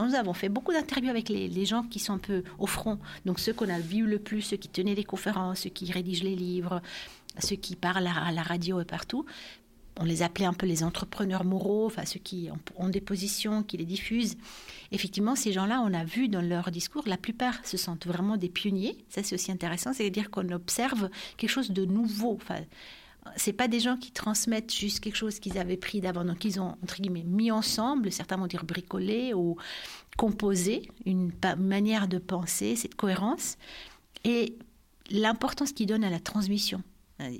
Nous 0.00 0.14
avons 0.14 0.34
fait 0.34 0.48
beaucoup 0.48 0.72
d'interviews 0.72 1.10
avec 1.10 1.28
les, 1.28 1.64
gens 1.64 1.82
qui 1.84 1.98
sont 1.98 2.14
un 2.14 2.18
peu 2.18 2.42
au 2.58 2.66
front, 2.66 2.98
donc 3.24 3.40
ceux 3.40 3.52
qu'on 3.52 3.68
a 3.68 3.78
vu 3.78 4.04
le 4.04 4.18
plus, 4.18 4.42
ceux 4.42 4.56
qui 4.56 4.68
tenaient 4.68 4.94
les 4.94 5.04
conférences, 5.04 5.60
ceux 5.60 5.70
qui 5.70 5.90
rédigent 5.90 6.24
les 6.24 6.36
livres, 6.36 6.82
ceux 7.38 7.56
qui 7.56 7.76
parlent 7.76 8.06
à 8.06 8.32
la 8.32 8.42
radio 8.42 8.80
et 8.80 8.84
partout. 8.84 9.24
On 9.98 10.04
les 10.04 10.22
appelait 10.22 10.44
un 10.44 10.52
peu 10.52 10.66
les 10.66 10.84
entrepreneurs 10.84 11.44
moraux, 11.44 11.86
enfin 11.86 12.04
ceux 12.04 12.20
qui 12.20 12.50
ont 12.76 12.88
des 12.90 13.00
positions, 13.00 13.62
qui 13.62 13.78
les 13.78 13.86
diffusent. 13.86 14.36
Effectivement, 14.92 15.34
ces 15.34 15.52
gens-là, 15.52 15.82
on 15.86 15.94
a 15.94 16.04
vu 16.04 16.28
dans 16.28 16.42
leur 16.42 16.70
discours, 16.70 17.04
la 17.06 17.16
plupart 17.16 17.64
se 17.64 17.78
sentent 17.78 18.06
vraiment 18.06 18.36
des 18.36 18.50
pionniers. 18.50 18.98
Ça, 19.08 19.22
c'est 19.22 19.34
aussi 19.34 19.50
intéressant, 19.50 19.94
c'est-à-dire 19.94 20.30
qu'on 20.30 20.50
observe 20.50 21.08
quelque 21.38 21.50
chose 21.50 21.70
de 21.70 21.86
nouveau. 21.86 22.38
C'est 23.36 23.52
pas 23.52 23.68
des 23.68 23.80
gens 23.80 23.96
qui 23.96 24.12
transmettent 24.12 24.74
juste 24.74 25.00
quelque 25.00 25.16
chose 25.16 25.38
qu'ils 25.38 25.58
avaient 25.58 25.76
pris 25.76 26.00
d'avant, 26.00 26.24
donc 26.24 26.44
ils 26.44 26.60
ont 26.60 26.76
entre 26.82 27.00
guillemets 27.00 27.24
mis 27.24 27.50
ensemble, 27.50 28.12
certains 28.12 28.36
vont 28.36 28.46
dire 28.46 28.64
bricolé 28.64 29.34
ou 29.34 29.56
composé, 30.16 30.88
une 31.04 31.32
manière 31.58 32.08
de 32.08 32.18
penser, 32.18 32.76
cette 32.76 32.94
cohérence. 32.94 33.56
Et 34.24 34.56
l'importance 35.10 35.72
qu'ils 35.72 35.86
donnent 35.86 36.04
à 36.04 36.10
la 36.10 36.20
transmission. 36.20 36.82
Euh, 37.20 37.30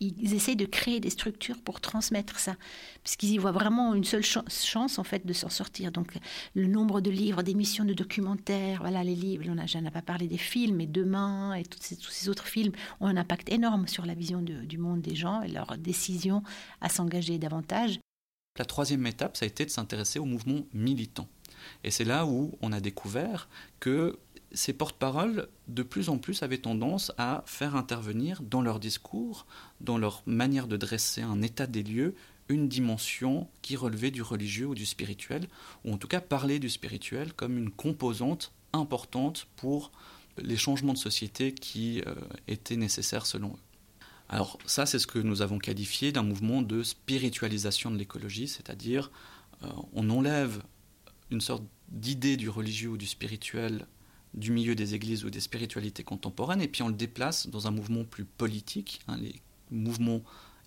ils, 0.00 0.34
essaient 0.34 0.54
de 0.54 0.64
créer 0.64 0.98
des 0.98 1.10
structures 1.10 1.60
pour 1.60 1.80
transmettre 1.80 2.38
ça, 2.38 2.56
puisqu'ils 3.02 3.32
y 3.32 3.38
voient 3.38 3.52
vraiment 3.52 3.94
une 3.94 4.04
seule 4.04 4.24
chance 4.24 4.98
en 4.98 5.04
fait 5.04 5.26
de 5.26 5.32
s'en 5.32 5.50
sortir. 5.50 5.92
Donc 5.92 6.14
le 6.54 6.66
nombre 6.66 7.00
de 7.00 7.10
livres, 7.10 7.42
d'émissions, 7.42 7.84
de 7.84 7.92
documentaires, 7.92 8.80
voilà 8.80 9.04
les 9.04 9.14
livres, 9.14 9.44
on 9.48 9.80
n'a 9.82 9.90
pas 9.90 10.02
parlé 10.02 10.26
des 10.26 10.38
films, 10.38 10.76
mais 10.76 10.86
demain 10.86 11.54
et 11.54 11.64
tous 11.64 11.78
ces, 11.80 12.28
autres 12.28 12.46
films 12.46 12.72
ont 13.00 13.06
un 13.06 13.16
impact 13.16 13.50
énorme 13.50 13.88
sur 13.88 14.06
la 14.06 14.14
vision 14.14 14.40
du 14.40 14.78
monde 14.78 15.02
des 15.02 15.14
gens 15.14 15.42
et 15.42 15.48
leur 15.48 15.76
décision 15.76 16.42
à 16.80 16.88
s'engager 16.88 17.38
davantage. 17.38 18.00
La 18.58 18.64
troisième 18.64 19.06
étape, 19.06 19.36
ça 19.36 19.44
a 19.44 19.48
été 19.48 19.66
de 19.66 19.70
s'intéresser 19.70 20.18
au 20.18 20.24
mouvement 20.24 20.60
militant. 20.72 21.28
Et 21.84 21.90
c'est 21.90 22.04
là 22.04 22.26
où 22.26 22.56
on 22.62 22.72
a 22.72 22.80
découvert 22.80 23.48
que 23.80 24.18
ces 24.52 24.72
porte-paroles, 24.72 25.48
de 25.68 25.82
plus 25.82 26.08
en 26.08 26.18
plus, 26.18 26.42
avaient 26.42 26.58
tendance 26.58 27.12
à 27.18 27.42
faire 27.46 27.76
intervenir 27.76 28.42
dans 28.42 28.62
leur 28.62 28.80
discours, 28.80 29.46
dans 29.80 29.98
leur 29.98 30.22
manière 30.26 30.68
de 30.68 30.76
dresser 30.76 31.22
un 31.22 31.42
état 31.42 31.66
des 31.66 31.82
lieux, 31.82 32.14
une 32.48 32.68
dimension 32.68 33.48
qui 33.62 33.76
relevait 33.76 34.10
du 34.10 34.22
religieux 34.22 34.66
ou 34.66 34.74
du 34.74 34.86
spirituel, 34.86 35.48
ou 35.84 35.92
en 35.92 35.98
tout 35.98 36.08
cas 36.08 36.20
parler 36.20 36.58
du 36.58 36.70
spirituel 36.70 37.32
comme 37.32 37.58
une 37.58 37.70
composante 37.70 38.52
importante 38.72 39.48
pour 39.56 39.90
les 40.38 40.56
changements 40.56 40.92
de 40.92 40.98
société 40.98 41.52
qui 41.52 42.02
euh, 42.06 42.14
étaient 42.46 42.76
nécessaires 42.76 43.26
selon 43.26 43.48
eux. 43.48 43.60
Alors 44.28 44.58
ça, 44.66 44.86
c'est 44.86 44.98
ce 44.98 45.06
que 45.06 45.18
nous 45.18 45.42
avons 45.42 45.58
qualifié 45.58 46.12
d'un 46.12 46.22
mouvement 46.22 46.62
de 46.62 46.82
spiritualisation 46.82 47.90
de 47.90 47.96
l'écologie, 47.96 48.48
c'est-à-dire 48.48 49.10
euh, 49.62 49.68
on 49.92 50.10
enlève 50.10 50.62
une 51.30 51.40
sorte 51.40 51.64
d'idée 51.88 52.36
du 52.36 52.48
religieux 52.48 52.90
ou 52.90 52.96
du 52.96 53.06
spirituel 53.06 53.86
du 54.36 54.52
milieu 54.52 54.74
des 54.74 54.94
églises 54.94 55.24
ou 55.24 55.30
des 55.30 55.40
spiritualités 55.40 56.04
contemporaines, 56.04 56.60
et 56.60 56.68
puis 56.68 56.82
on 56.82 56.88
le 56.88 56.94
déplace 56.94 57.48
dans 57.48 57.66
un 57.66 57.70
mouvement 57.70 58.04
plus 58.04 58.24
politique, 58.24 59.00
hein, 59.08 59.16
les 59.20 59.40
mouvements 59.70 60.22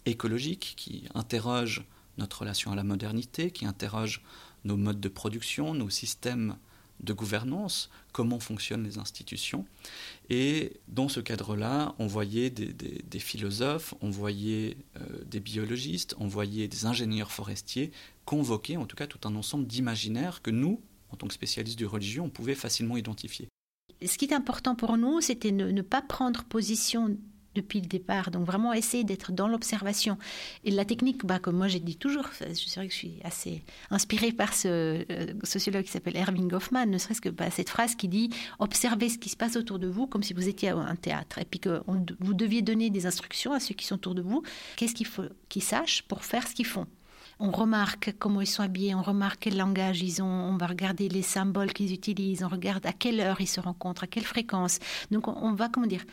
écologiques 0.05 0.73
qui 0.75 1.03
interrogent 1.13 1.83
notre 2.17 2.39
relation 2.39 2.71
à 2.71 2.75
la 2.75 2.83
modernité, 2.83 3.51
qui 3.51 3.65
interrogent 3.65 4.21
nos 4.65 4.75
modes 4.75 4.99
de 4.99 5.07
production, 5.07 5.73
nos 5.73 5.89
systèmes 5.89 6.57
de 6.99 7.13
gouvernance, 7.13 7.89
comment 8.11 8.39
fonctionnent 8.39 8.83
les 8.83 8.97
institutions. 8.97 9.65
Et 10.29 10.73
dans 10.89 11.07
ce 11.07 11.21
cadre-là, 11.21 11.95
on 11.97 12.07
voyait 12.07 12.49
des, 12.49 13.19
philosophes, 13.19 13.93
on 14.01 14.09
voyait 14.09 14.75
euh, 14.97 15.23
des 15.25 15.39
biologistes, 15.39 16.15
on 16.19 16.27
voyait 16.27 16.67
des 16.67 16.85
ingénieurs 16.85 17.31
forestiers 17.31 17.91
convoquer 18.25 18.75
en 18.77 18.85
tout 18.85 18.97
cas 18.97 19.07
tout 19.07 19.27
un 19.27 19.35
ensemble 19.35 19.65
d'imaginaires 19.65 20.41
que 20.41 20.51
nous, 20.51 20.81
en 21.11 21.15
tant 21.15 21.27
que 21.27 21.33
spécialistes 21.33 21.77
du 21.77 21.85
religieux, 21.85 22.21
on 22.21 22.29
pouvait 22.29 22.55
facilement 22.55 22.97
identifier 22.97 23.47
ce 24.07 24.17
qui 24.17 24.25
est 24.25 24.33
important 24.33 24.75
pour 24.75 24.97
nous, 24.97 25.21
c'était 25.21 25.51
ne, 25.51 25.71
ne 25.71 25.81
pas 25.81 26.01
prendre 26.01 26.43
position 26.43 27.17
depuis 27.55 27.81
le 27.81 27.87
départ. 27.87 28.31
Donc 28.31 28.45
vraiment 28.45 28.73
essayer 28.73 29.03
d'être 29.03 29.31
dans 29.31 29.47
l'observation. 29.47 30.17
Et 30.63 30.71
la 30.71 30.85
technique, 30.85 31.25
bah, 31.25 31.39
comme 31.39 31.57
moi 31.57 31.67
j'ai 31.67 31.79
dit 31.79 31.95
toujours, 31.95 32.25
je 32.39 32.75
vrai 32.75 32.87
que 32.87 32.93
je 32.93 32.97
suis 32.97 33.19
assez 33.23 33.63
inspirée 33.89 34.31
par 34.31 34.53
ce 34.53 34.67
euh, 35.09 35.33
sociologue 35.43 35.83
qui 35.83 35.91
s'appelle 35.91 36.15
Erving 36.15 36.47
Goffman, 36.47 36.85
ne 36.85 36.97
serait-ce 36.97 37.21
que 37.21 37.29
bah, 37.29 37.49
cette 37.49 37.69
phrase 37.69 37.95
qui 37.95 38.07
dit 38.07 38.29
observez 38.59 39.09
ce 39.09 39.17
qui 39.17 39.29
se 39.29 39.37
passe 39.37 39.55
autour 39.55 39.79
de 39.79 39.87
vous 39.87 40.07
comme 40.07 40.23
si 40.23 40.33
vous 40.33 40.47
étiez 40.47 40.69
à 40.69 40.77
un 40.77 40.95
théâtre 40.95 41.39
et 41.39 41.45
puis 41.45 41.59
que 41.59 41.81
vous 42.19 42.33
deviez 42.33 42.61
donner 42.61 42.89
des 42.89 43.05
instructions 43.05 43.53
à 43.53 43.59
ceux 43.59 43.75
qui 43.75 43.85
sont 43.85 43.95
autour 43.95 44.15
de 44.15 44.21
vous. 44.21 44.43
Qu'est-ce 44.75 44.93
qu'il 44.93 45.07
faut 45.07 45.23
qu'ils 45.49 45.63
sachent 45.63 46.03
pour 46.03 46.23
faire 46.23 46.47
ce 46.47 46.53
qu'ils 46.53 46.65
font 46.65 46.87
on 47.39 47.51
remarque 47.51 48.13
comment 48.19 48.41
ils 48.41 48.47
sont 48.47 48.63
habillés, 48.63 48.93
on 48.93 49.01
remarque 49.01 49.39
quel 49.41 49.57
langage 49.57 50.01
ils 50.01 50.21
ont, 50.21 50.25
on 50.25 50.57
va 50.57 50.67
regarder 50.67 51.07
les 51.07 51.21
symboles 51.21 51.71
qu'ils 51.71 51.93
utilisent, 51.93 52.43
on 52.43 52.49
regarde 52.49 52.85
à 52.85 52.91
quelle 52.91 53.21
heure 53.21 53.39
ils 53.39 53.47
se 53.47 53.61
rencontrent, 53.61 54.03
à 54.03 54.07
quelle 54.07 54.25
fréquence. 54.25 54.79
Donc 55.09 55.27
on, 55.27 55.53
va, 55.53 55.69
comment 55.69 55.87
dire, 55.87 56.03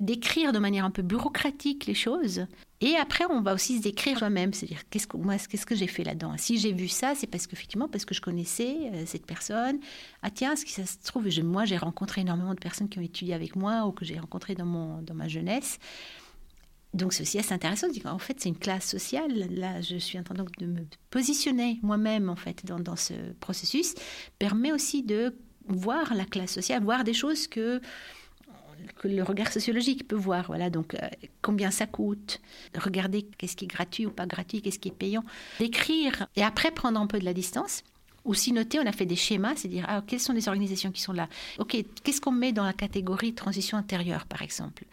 décrire 0.00 0.52
de 0.52 0.58
manière 0.58 0.84
un 0.84 0.90
peu 0.90 1.02
bureaucratique 1.02 1.86
les 1.86 1.94
choses. 1.94 2.46
Et 2.80 2.96
après, 2.96 3.24
on 3.30 3.40
va 3.40 3.54
aussi 3.54 3.78
se 3.78 3.82
décrire 3.82 4.18
soi-même, 4.18 4.52
c'est-à-dire 4.52 4.82
qu'est-ce 4.90 5.06
que 5.06 5.16
moi, 5.16 5.36
qu'est-ce 5.38 5.64
que 5.64 5.76
j'ai 5.76 5.86
fait 5.86 6.02
là-dedans? 6.02 6.34
Si 6.36 6.58
j'ai 6.58 6.72
vu 6.72 6.88
ça, 6.88 7.14
c'est 7.14 7.28
parce 7.28 7.46
qu'effectivement, 7.46 7.88
parce 7.88 8.04
que 8.04 8.14
je 8.14 8.20
connaissais 8.20 8.76
euh, 8.92 9.04
cette 9.06 9.26
personne. 9.26 9.78
Ah 10.22 10.30
tiens, 10.30 10.56
ce 10.56 10.64
qui 10.64 10.72
ça 10.72 10.84
se 10.84 10.98
trouve, 11.04 11.28
moi, 11.44 11.64
j'ai 11.64 11.76
rencontré 11.76 12.22
énormément 12.22 12.52
de 12.52 12.58
personnes 12.60 12.88
qui 12.88 12.98
ont 12.98 13.02
étudié 13.02 13.32
avec 13.32 13.54
moi 13.54 13.86
ou 13.86 13.92
que 13.92 14.04
j'ai 14.04 14.18
rencontré 14.18 14.54
dans 14.54 14.66
mon 14.66 15.00
dans 15.02 15.14
ma 15.14 15.28
jeunesse 15.28 15.78
donc 16.94 17.12
ceci 17.12 17.38
assez 17.38 17.52
intéressant. 17.52 17.88
En 18.04 18.18
fait, 18.18 18.40
c'est 18.40 18.48
une 18.48 18.58
classe 18.58 18.88
sociale. 18.88 19.32
Là, 19.50 19.80
je 19.80 19.96
suis 19.96 20.18
en 20.18 20.22
train 20.22 20.36
donc 20.36 20.56
de 20.58 20.66
me 20.66 20.86
positionner 21.10 21.80
moi-même 21.82 22.30
en 22.30 22.36
fait 22.36 22.64
dans, 22.64 22.96
ce 22.96 23.14
processus. 23.40 23.94
Permet 24.38 24.72
aussi 24.72 25.02
de 25.02 25.34
voir 25.66 26.14
la 26.14 26.24
classe 26.24 26.52
sociale, 26.52 26.82
voir 26.82 27.04
des 27.04 27.14
choses 27.14 27.46
que 27.48 27.80
que 28.96 29.08
le 29.08 29.22
regard 29.22 29.50
sociologique 29.50 30.06
peut 30.06 30.16
voir. 30.16 30.46
Voilà, 30.46 30.68
donc 30.68 30.94
euh, 30.94 31.08
combien 31.40 31.70
ça 31.70 31.86
coûte, 31.86 32.40
regarder 32.76 33.22
qu'est-ce 33.22 33.56
qui 33.56 33.64
est 33.64 33.68
gratuit 33.68 34.04
ou 34.04 34.10
pas 34.10 34.26
gratuit, 34.26 34.60
qu'est-ce 34.60 34.78
qui 34.78 34.88
est 34.88 34.92
payant, 34.92 35.24
d'écrire 35.58 36.26
et 36.36 36.42
après 36.42 36.70
prendre 36.70 37.00
un 37.00 37.06
peu 37.06 37.18
de 37.18 37.24
la 37.24 37.32
distance 37.32 37.82
aussi 38.24 38.52
noter, 38.52 38.80
on 38.80 38.86
a 38.86 38.92
fait 38.92 39.06
des 39.06 39.16
schémas, 39.16 39.54
c'est 39.56 39.68
dire 39.68 39.84
ah, 39.88 40.02
quelles 40.06 40.20
sont 40.20 40.32
les 40.32 40.48
organisations 40.48 40.90
qui 40.90 41.02
sont 41.02 41.12
là. 41.12 41.28
Ok, 41.58 41.76
qu'est-ce 42.02 42.20
qu'on 42.20 42.32
met 42.32 42.52
dans 42.52 42.64
la 42.64 42.72
catégorie 42.72 43.34
transition 43.34 43.76
intérieure, 43.76 44.26
par 44.26 44.42
exemple? 44.42 44.84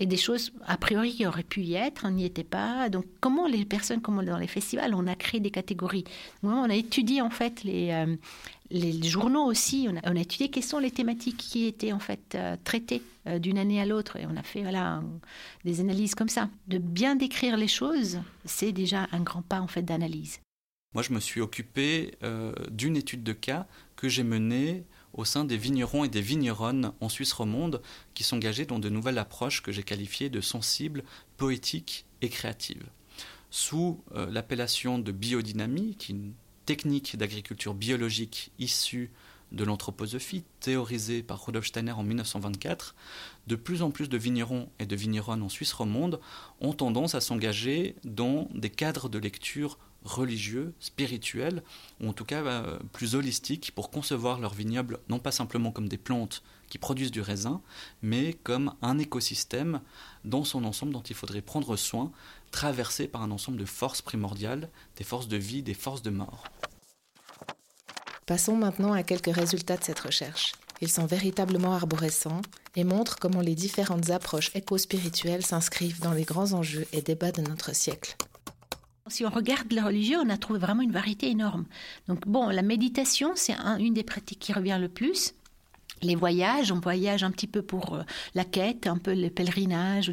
Et 0.00 0.06
des 0.06 0.16
choses 0.16 0.52
a 0.64 0.76
priori 0.76 1.12
qui 1.12 1.26
auraient 1.26 1.42
pu 1.42 1.62
y 1.62 1.74
être, 1.74 2.02
on 2.06 2.12
n'y 2.12 2.24
était 2.24 2.44
pas. 2.44 2.88
Donc 2.88 3.04
comment 3.20 3.48
les 3.48 3.64
personnes, 3.64 4.00
comme 4.00 4.24
dans 4.24 4.38
les 4.38 4.46
festivals, 4.46 4.94
on 4.94 5.06
a 5.08 5.16
créé 5.16 5.40
des 5.40 5.50
catégories? 5.50 6.04
on 6.44 6.70
a 6.70 6.74
étudié 6.74 7.20
en 7.20 7.30
fait 7.30 7.64
les 7.64 7.90
euh, 7.90 8.16
les 8.70 9.02
journaux 9.02 9.44
aussi. 9.44 9.88
On 9.90 9.96
a, 9.96 10.20
étudié 10.20 10.50
quelles 10.50 10.62
sont 10.62 10.78
les 10.78 10.92
thématiques 10.92 11.38
qui 11.38 11.66
étaient 11.66 11.92
en 11.92 11.98
fait 11.98 12.34
euh, 12.36 12.56
traitées 12.62 13.02
euh, 13.26 13.40
d'une 13.40 13.58
année 13.58 13.80
à 13.80 13.86
l'autre 13.86 14.16
et 14.16 14.26
on 14.26 14.36
a 14.36 14.42
fait 14.42 14.62
voilà 14.62 15.02
des 15.64 15.80
analyses 15.80 16.14
comme 16.14 16.28
ça. 16.28 16.48
De 16.68 16.78
bien 16.78 17.16
décrire 17.16 17.56
les 17.56 17.68
choses, 17.68 18.20
c'est 18.44 18.72
déjà 18.72 19.08
un 19.10 19.20
grand 19.20 19.42
pas 19.42 19.60
en 19.60 19.68
fait 19.68 19.82
d'analyse. 19.82 20.40
Moi, 20.94 21.02
je 21.02 21.12
me 21.12 21.20
suis 21.20 21.42
occupé 21.42 22.12
d'une 22.70 22.96
étude 22.96 23.22
de 23.22 23.34
cas 23.34 23.66
que 23.94 24.08
j'ai 24.08 24.22
menée 24.22 24.84
au 25.18 25.24
sein 25.24 25.44
des 25.44 25.56
vignerons 25.56 26.04
et 26.04 26.08
des 26.08 26.22
vigneronnes 26.22 26.92
en 27.00 27.08
Suisse 27.08 27.32
romande 27.32 27.82
qui 28.14 28.24
engagés 28.32 28.66
dans 28.66 28.78
de 28.78 28.88
nouvelles 28.88 29.18
approches 29.18 29.62
que 29.62 29.72
j'ai 29.72 29.82
qualifiées 29.82 30.30
de 30.30 30.40
sensibles, 30.40 31.02
poétiques 31.36 32.06
et 32.22 32.28
créatives. 32.28 32.86
Sous 33.50 34.00
euh, 34.14 34.30
l'appellation 34.30 35.00
de 35.00 35.10
biodynamie, 35.10 35.96
qui 35.96 36.12
est 36.12 36.14
une 36.14 36.34
technique 36.66 37.16
d'agriculture 37.16 37.74
biologique 37.74 38.52
issue 38.60 39.10
de 39.50 39.64
l'anthroposophie 39.64 40.44
théorisée 40.60 41.24
par 41.24 41.44
Rudolf 41.44 41.66
Steiner 41.66 41.92
en 41.92 42.04
1924, 42.04 42.94
de 43.48 43.56
plus 43.56 43.82
en 43.82 43.90
plus 43.90 44.08
de 44.08 44.18
vignerons 44.18 44.68
et 44.78 44.86
de 44.86 44.94
vigneronnes 44.94 45.42
en 45.42 45.48
Suisse 45.48 45.72
romande 45.72 46.20
ont 46.60 46.74
tendance 46.74 47.16
à 47.16 47.20
s'engager 47.20 47.96
dans 48.04 48.48
des 48.54 48.70
cadres 48.70 49.08
de 49.08 49.18
lecture 49.18 49.78
religieux, 50.04 50.74
spirituels, 50.80 51.62
ou 52.00 52.08
en 52.08 52.12
tout 52.12 52.24
cas 52.24 52.42
euh, 52.42 52.78
plus 52.92 53.14
holistiques, 53.14 53.72
pour 53.74 53.90
concevoir 53.90 54.38
leurs 54.40 54.54
vignobles 54.54 54.98
non 55.08 55.18
pas 55.18 55.32
simplement 55.32 55.72
comme 55.72 55.88
des 55.88 55.98
plantes 55.98 56.42
qui 56.68 56.78
produisent 56.78 57.10
du 57.10 57.20
raisin, 57.20 57.60
mais 58.02 58.34
comme 58.34 58.74
un 58.82 58.98
écosystème 58.98 59.80
dans 60.24 60.44
son 60.44 60.64
ensemble 60.64 60.92
dont 60.92 61.02
il 61.02 61.14
faudrait 61.14 61.42
prendre 61.42 61.76
soin, 61.76 62.12
traversé 62.50 63.08
par 63.08 63.22
un 63.22 63.30
ensemble 63.30 63.58
de 63.58 63.64
forces 63.64 64.02
primordiales, 64.02 64.68
des 64.96 65.04
forces 65.04 65.28
de 65.28 65.36
vie, 65.36 65.62
des 65.62 65.74
forces 65.74 66.02
de 66.02 66.10
mort. 66.10 66.44
Passons 68.26 68.56
maintenant 68.56 68.92
à 68.92 69.02
quelques 69.02 69.34
résultats 69.34 69.78
de 69.78 69.84
cette 69.84 70.00
recherche. 70.00 70.52
Ils 70.80 70.90
sont 70.90 71.06
véritablement 71.06 71.74
arborescents 71.74 72.42
et 72.76 72.84
montrent 72.84 73.18
comment 73.18 73.40
les 73.40 73.54
différentes 73.54 74.10
approches 74.10 74.54
éco-spirituelles 74.54 75.44
s'inscrivent 75.44 76.00
dans 76.00 76.12
les 76.12 76.24
grands 76.24 76.52
enjeux 76.52 76.86
et 76.92 77.02
débats 77.02 77.32
de 77.32 77.40
notre 77.40 77.74
siècle. 77.74 78.16
Si 79.10 79.24
on 79.24 79.30
regarde 79.30 79.72
les 79.72 79.80
religieux, 79.80 80.18
on 80.22 80.28
a 80.28 80.36
trouvé 80.36 80.58
vraiment 80.58 80.82
une 80.82 80.92
variété 80.92 81.28
énorme. 81.30 81.64
Donc 82.08 82.26
bon, 82.26 82.48
la 82.48 82.62
méditation, 82.62 83.32
c'est 83.34 83.56
une 83.78 83.94
des 83.94 84.04
pratiques 84.04 84.38
qui 84.38 84.52
revient 84.52 84.78
le 84.80 84.88
plus 84.88 85.34
les 86.02 86.14
voyages, 86.14 86.72
on 86.72 86.80
voyage 86.80 87.22
un 87.22 87.30
petit 87.30 87.46
peu 87.46 87.62
pour 87.62 87.94
euh, 87.94 88.02
la 88.34 88.44
quête, 88.44 88.86
un 88.86 88.98
peu 88.98 89.14
le 89.14 89.30
pèlerinage. 89.30 90.12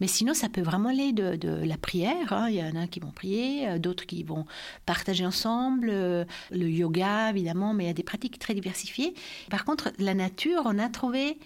Mais 0.00 0.06
sinon, 0.06 0.34
ça 0.34 0.48
peut 0.48 0.62
vraiment 0.62 0.90
aller 0.90 1.12
de, 1.12 1.64
la 1.64 1.76
prière. 1.76 2.32
Hein. 2.32 2.48
Il 2.48 2.56
y 2.56 2.62
en 2.62 2.76
a 2.76 2.86
qui 2.86 3.00
vont 3.00 3.10
prier, 3.10 3.68
euh, 3.68 3.78
d'autres 3.78 4.06
qui 4.06 4.22
vont 4.22 4.46
partager 4.86 5.26
ensemble, 5.26 5.88
euh, 5.90 6.24
le 6.50 6.68
yoga 6.68 7.30
évidemment, 7.30 7.74
mais 7.74 7.84
il 7.84 7.86
y 7.88 7.90
a 7.90 7.94
des 7.94 8.02
pratiques 8.02 8.38
très 8.38 8.54
diversifiées. 8.54 9.14
Par 9.50 9.64
contre, 9.64 9.92
la 9.98 10.14
nature, 10.14 10.62
on 10.64 10.78
a 10.78 10.88
trouvé 10.88 11.38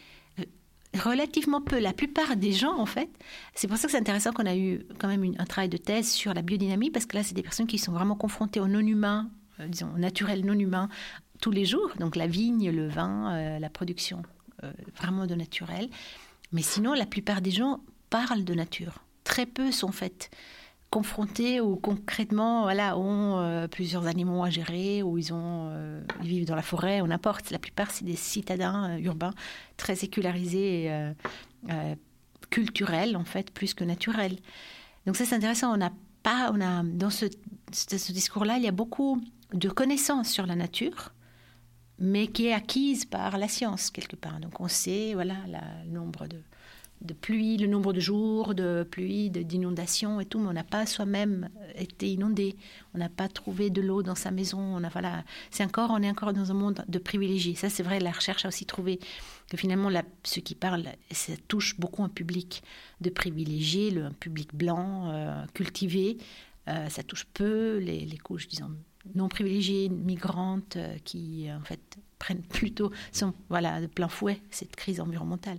relativement 0.98 1.60
peu. 1.60 1.78
La 1.78 1.92
plupart 1.92 2.36
des 2.36 2.52
gens, 2.52 2.78
en 2.78 2.86
fait, 2.86 3.08
c'est 3.54 3.68
pour 3.68 3.76
ça 3.76 3.86
que 3.86 3.92
c'est 3.92 3.98
intéressant 3.98 4.32
qu'on 4.32 4.46
a 4.46 4.56
eu 4.56 4.84
quand 4.98 5.08
même 5.08 5.34
un 5.38 5.44
travail 5.44 5.68
de 5.68 5.76
thèse 5.76 6.10
sur 6.10 6.34
la 6.34 6.42
biodynamie, 6.42 6.90
parce 6.90 7.06
que 7.06 7.16
là, 7.16 7.22
c'est 7.22 7.34
des 7.34 7.42
personnes 7.42 7.66
qui 7.66 7.78
sont 7.78 7.92
vraiment 7.92 8.16
confrontées 8.16 8.60
au 8.60 8.68
non-humain, 8.68 9.30
disons, 9.68 9.90
au 9.94 9.98
naturel 9.98 10.44
non-humain, 10.44 10.88
tous 11.40 11.50
les 11.50 11.64
jours, 11.64 11.90
donc 11.98 12.16
la 12.16 12.26
vigne, 12.26 12.70
le 12.70 12.88
vin, 12.88 13.34
euh, 13.34 13.58
la 13.58 13.68
production 13.68 14.22
euh, 14.64 14.72
vraiment 14.96 15.26
de 15.26 15.34
naturel. 15.34 15.88
Mais 16.52 16.62
sinon, 16.62 16.94
la 16.94 17.06
plupart 17.06 17.40
des 17.40 17.50
gens 17.50 17.80
parlent 18.10 18.44
de 18.44 18.54
nature. 18.54 19.02
Très 19.24 19.46
peu 19.46 19.72
sont 19.72 19.92
faites 19.92 20.30
confrontés 20.92 21.60
ou 21.60 21.74
concrètement 21.74 22.62
voilà, 22.62 22.96
ont 22.96 23.40
euh, 23.40 23.66
plusieurs 23.66 24.06
animaux 24.06 24.44
à 24.44 24.50
gérer, 24.50 25.02
ou 25.02 25.18
ils, 25.18 25.32
ont, 25.32 25.72
ils 26.22 26.28
vivent 26.28 26.46
dans 26.46 26.54
la 26.54 26.62
forêt, 26.62 27.00
ou 27.00 27.06
n'importe. 27.08 27.50
La 27.50 27.58
plupart, 27.58 27.90
c'est 27.90 28.04
des 28.04 28.14
citadins 28.14 28.96
urbains 28.98 29.34
très 29.76 29.96
sécularisés, 29.96 30.92
culturels 32.50 33.16
en 33.16 33.24
fait, 33.24 33.50
plus 33.50 33.74
que 33.74 33.84
naturels. 33.84 34.36
Donc 35.06 35.16
ça, 35.16 35.24
c'est 35.24 35.34
intéressant. 35.34 35.72
On 35.72 35.78
n'a 35.78 35.92
pas, 36.22 36.52
on 36.54 36.60
a, 36.60 36.82
dans 36.84 37.10
ce 37.10 38.12
discours-là, 38.12 38.58
il 38.58 38.62
y 38.62 38.68
a 38.68 38.72
beaucoup 38.72 39.20
de 39.54 39.68
connaissances 39.68 40.28
sur 40.28 40.46
la 40.46 40.54
nature, 40.54 41.12
mais 41.98 42.26
qui 42.26 42.46
est 42.46 42.52
acquise 42.52 43.04
par 43.04 43.38
la 43.38 43.48
science 43.48 43.90
quelque 43.90 44.16
part. 44.16 44.40
Donc 44.40 44.60
on 44.60 44.68
sait 44.68 45.14
voilà 45.14 45.36
le 45.84 45.90
nombre 45.90 46.26
de, 46.26 46.38
de 47.02 47.14
pluies, 47.14 47.56
le 47.56 47.66
nombre 47.66 47.92
de 47.92 48.00
jours 48.00 48.54
de 48.54 48.86
pluie, 48.88 49.30
d'inondations 49.30 50.20
et 50.20 50.24
tout, 50.24 50.38
mais 50.38 50.48
on 50.48 50.52
n'a 50.52 50.64
pas 50.64 50.86
soi-même 50.86 51.48
été 51.74 52.10
inondé, 52.10 52.56
on 52.94 52.98
n'a 52.98 53.08
pas 53.08 53.28
trouvé 53.28 53.70
de 53.70 53.80
l'eau 53.80 54.02
dans 54.02 54.14
sa 54.14 54.30
maison, 54.30 54.58
on 54.58 54.84
a 54.84 54.88
voilà, 54.88 55.24
c'est 55.50 55.64
encore 55.64 55.90
on 55.90 56.02
est 56.02 56.10
encore 56.10 56.32
dans 56.32 56.50
un 56.50 56.54
monde 56.54 56.84
de 56.88 56.98
privilégiés. 56.98 57.54
Ça 57.54 57.68
c'est 57.68 57.82
vrai, 57.82 58.00
la 58.00 58.12
recherche 58.12 58.44
a 58.44 58.48
aussi 58.48 58.66
trouvé 58.66 59.00
que 59.50 59.56
finalement 59.56 59.88
là, 59.88 60.02
ceux 60.24 60.40
qui 60.40 60.54
parlent, 60.54 60.86
ça 61.10 61.32
touche 61.48 61.78
beaucoup 61.78 62.02
un 62.02 62.08
public 62.08 62.62
de 63.00 63.10
privilégiés, 63.10 63.90
le 63.90 64.04
un 64.04 64.12
public 64.12 64.54
blanc 64.54 65.10
euh, 65.10 65.44
cultivé, 65.54 66.18
euh, 66.68 66.88
ça 66.88 67.02
touche 67.02 67.26
peu 67.34 67.78
les, 67.78 68.04
les 68.04 68.18
couches 68.18 68.48
disons 68.48 68.70
non 69.14 69.28
privilégiées, 69.28 69.88
migrantes, 69.88 70.76
euh, 70.76 70.96
qui 71.04 71.48
en 71.50 71.64
fait 71.64 71.98
prennent 72.18 72.42
plutôt 72.42 72.92
sont, 73.10 73.34
voilà, 73.48 73.80
de 73.80 73.86
plein 73.86 74.08
fouet 74.08 74.40
cette 74.50 74.76
crise 74.76 75.00
environnementale. 75.00 75.58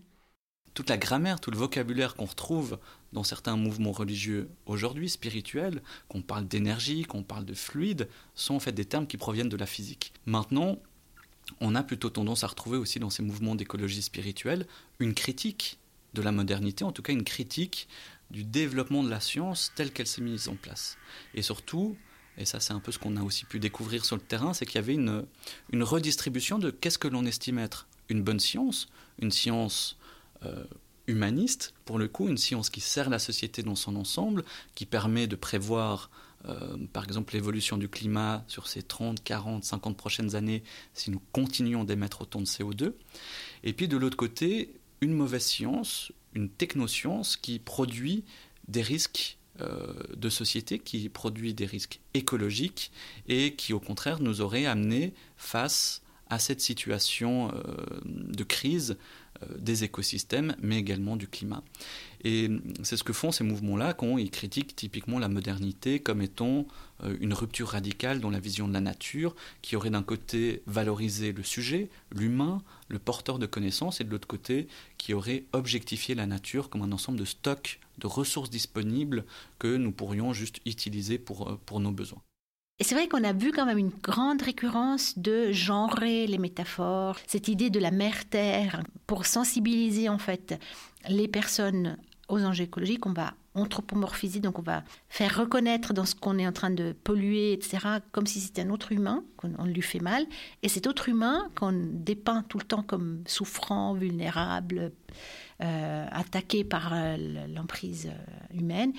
Toute 0.73 0.89
la 0.89 0.97
grammaire, 0.97 1.39
tout 1.39 1.51
le 1.51 1.57
vocabulaire 1.57 2.15
qu'on 2.15 2.25
retrouve 2.25 2.79
dans 3.11 3.23
certains 3.23 3.55
mouvements 3.55 3.91
religieux 3.91 4.49
aujourd'hui, 4.65 5.09
spirituels, 5.09 5.83
qu'on 6.07 6.21
parle 6.21 6.47
d'énergie, 6.47 7.03
qu'on 7.03 7.23
parle 7.23 7.45
de 7.45 7.53
fluide, 7.53 8.09
sont 8.33 8.55
en 8.55 8.59
fait 8.59 8.71
des 8.71 8.85
termes 8.85 9.05
qui 9.05 9.17
proviennent 9.17 9.49
de 9.49 9.57
la 9.57 9.67
physique. 9.67 10.13
Maintenant, 10.25 10.79
on 11.59 11.75
a 11.75 11.83
plutôt 11.83 12.09
tendance 12.09 12.43
à 12.43 12.47
retrouver 12.47 12.77
aussi 12.77 12.99
dans 12.99 13.09
ces 13.09 13.21
mouvements 13.21 13.55
d'écologie 13.55 14.01
spirituelle 14.01 14.65
une 14.99 15.13
critique 15.13 15.77
de 16.13 16.21
la 16.21 16.31
modernité, 16.31 16.83
en 16.83 16.91
tout 16.91 17.01
cas 17.01 17.13
une 17.13 17.23
critique 17.23 17.87
du 18.31 18.43
développement 18.43 19.03
de 19.03 19.09
la 19.09 19.19
science 19.19 19.71
telle 19.75 19.91
qu'elle 19.91 20.07
s'est 20.07 20.21
mise 20.21 20.47
en 20.47 20.55
place. 20.55 20.97
Et 21.35 21.41
surtout, 21.41 21.95
et 22.37 22.45
ça 22.45 22.59
c'est 22.59 22.73
un 22.73 22.79
peu 22.79 22.91
ce 22.91 22.99
qu'on 22.99 23.15
a 23.17 23.21
aussi 23.21 23.45
pu 23.45 23.59
découvrir 23.59 24.05
sur 24.05 24.15
le 24.15 24.21
terrain, 24.21 24.53
c'est 24.53 24.65
qu'il 24.65 24.75
y 24.75 24.79
avait 24.79 24.95
une, 24.95 25.25
une 25.71 25.83
redistribution 25.83 26.57
de 26.57 26.71
qu'est-ce 26.71 26.97
que 26.97 27.07
l'on 27.07 27.25
estime 27.25 27.59
être 27.59 27.87
une 28.09 28.23
bonne 28.23 28.39
science, 28.39 28.87
une 29.21 29.31
science 29.31 29.97
humaniste, 31.07 31.73
pour 31.85 31.99
le 31.99 32.07
coup, 32.07 32.27
une 32.27 32.37
science 32.37 32.69
qui 32.69 32.81
sert 32.81 33.09
la 33.09 33.19
société 33.19 33.63
dans 33.63 33.75
son 33.75 33.95
ensemble, 33.95 34.43
qui 34.75 34.85
permet 34.85 35.27
de 35.27 35.35
prévoir, 35.35 36.09
euh, 36.45 36.77
par 36.93 37.03
exemple, 37.03 37.33
l'évolution 37.33 37.77
du 37.77 37.89
climat 37.89 38.43
sur 38.47 38.67
ces 38.67 38.83
30, 38.83 39.23
40, 39.23 39.63
50 39.63 39.97
prochaines 39.97 40.35
années 40.35 40.63
si 40.93 41.11
nous 41.11 41.21
continuons 41.31 41.83
d'émettre 41.83 42.21
autant 42.21 42.39
de 42.39 42.45
CO2. 42.45 42.93
Et 43.63 43.73
puis 43.73 43.87
de 43.87 43.97
l'autre 43.97 44.17
côté, 44.17 44.73
une 45.01 45.13
mauvaise 45.13 45.43
science, 45.43 46.11
une 46.33 46.49
technoscience 46.49 47.35
qui 47.35 47.59
produit 47.59 48.23
des 48.67 48.81
risques 48.81 49.37
euh, 49.61 49.93
de 50.15 50.29
société 50.29 50.79
qui 50.79 51.09
produit 51.09 51.53
des 51.53 51.65
risques 51.65 51.99
écologiques 52.13 52.91
et 53.27 53.53
qui 53.53 53.73
au 53.73 53.79
contraire 53.79 54.19
nous 54.19 54.41
aurait 54.41 54.65
amené 54.65 55.13
face 55.37 56.01
à 56.29 56.39
cette 56.39 56.61
situation 56.61 57.51
euh, 57.53 57.75
de 58.03 58.43
crise 58.43 58.91
euh, 58.91 58.95
des 59.59 59.83
écosystèmes, 59.83 60.55
mais 60.61 60.77
également 60.77 61.15
du 61.15 61.27
climat. 61.27 61.63
Et 62.23 62.49
c'est 62.83 62.95
ce 62.95 63.03
que 63.03 63.13
font 63.13 63.31
ces 63.31 63.43
mouvements-là 63.43 63.93
quand 63.93 64.17
ils 64.17 64.31
critiquent 64.31 64.75
typiquement 64.75 65.19
la 65.19 65.27
modernité 65.27 65.99
comme 65.99 66.21
étant 66.21 66.65
une 67.19 67.33
rupture 67.33 67.69
radicale 67.69 68.21
dans 68.21 68.29
la 68.29 68.39
vision 68.39 68.67
de 68.67 68.73
la 68.73 68.79
nature, 68.79 69.35
qui 69.61 69.75
aurait 69.75 69.89
d'un 69.89 70.03
côté 70.03 70.63
valorisé 70.65 71.33
le 71.33 71.43
sujet, 71.43 71.89
l'humain, 72.15 72.61
le 72.87 72.99
porteur 72.99 73.39
de 73.39 73.45
connaissances, 73.45 73.99
et 73.99 74.05
de 74.05 74.09
l'autre 74.09 74.27
côté 74.27 74.67
qui 74.97 75.13
aurait 75.13 75.43
objectifié 75.51 76.15
la 76.15 76.25
nature 76.25 76.69
comme 76.69 76.81
un 76.81 76.93
ensemble 76.93 77.19
de 77.19 77.25
stocks 77.25 77.79
de 77.97 78.07
ressources 78.07 78.49
disponibles 78.49 79.25
que 79.59 79.75
nous 79.75 79.91
pourrions 79.91 80.33
juste 80.33 80.59
utiliser 80.65 81.17
pour, 81.17 81.49
euh, 81.49 81.59
pour 81.65 81.79
nos 81.79 81.91
besoins. 81.91 82.21
Et 82.83 82.85
c'est 82.85 82.95
vrai 82.95 83.07
qu'on 83.07 83.23
a 83.23 83.31
vu 83.31 83.53
quand 83.53 83.65
même 83.65 83.77
une 83.77 83.93
grande 84.03 84.41
récurrence 84.41 85.17
de 85.17 85.53
genrer 85.53 86.27
les 86.27 86.37
métaphores, 86.37 87.15
cette 87.27 87.47
idée 87.47 87.69
de 87.69 87.79
la 87.79 87.91
mère-terre, 87.91 88.83
pour 89.07 89.25
sensibiliser 89.25 90.09
en 90.09 90.17
fait 90.17 90.59
les 91.07 91.29
personnes 91.29 91.97
aux 92.27 92.43
enjeux 92.43 92.65
écologiques. 92.65 93.05
On 93.05 93.13
va 93.13 93.35
anthropomorphiser, 93.55 94.41
donc 94.41 94.59
on 94.59 94.63
va 94.63 94.83
faire 95.07 95.37
reconnaître 95.37 95.93
dans 95.93 96.03
ce 96.03 96.13
qu'on 96.13 96.37
est 96.37 96.45
en 96.45 96.51
train 96.51 96.71
de 96.71 96.91
polluer, 96.91 97.53
etc., 97.53 97.87
comme 98.11 98.27
si 98.27 98.41
c'était 98.41 98.63
un 98.63 98.69
autre 98.69 98.91
humain, 98.91 99.23
qu'on 99.37 99.63
lui 99.63 99.81
fait 99.81 100.01
mal. 100.01 100.25
Et 100.61 100.67
cet 100.67 100.85
autre 100.85 101.07
humain 101.07 101.47
qu'on 101.55 101.71
dépeint 101.71 102.43
tout 102.49 102.57
le 102.57 102.65
temps 102.65 102.83
comme 102.83 103.23
souffrant, 103.27 103.93
vulnérable, 103.93 104.91
euh, 105.61 106.05
attaqué 106.11 106.65
par 106.65 106.91
euh, 106.93 107.15
l'emprise 107.47 108.11
euh, 108.11 108.57
humaine, 108.57 108.91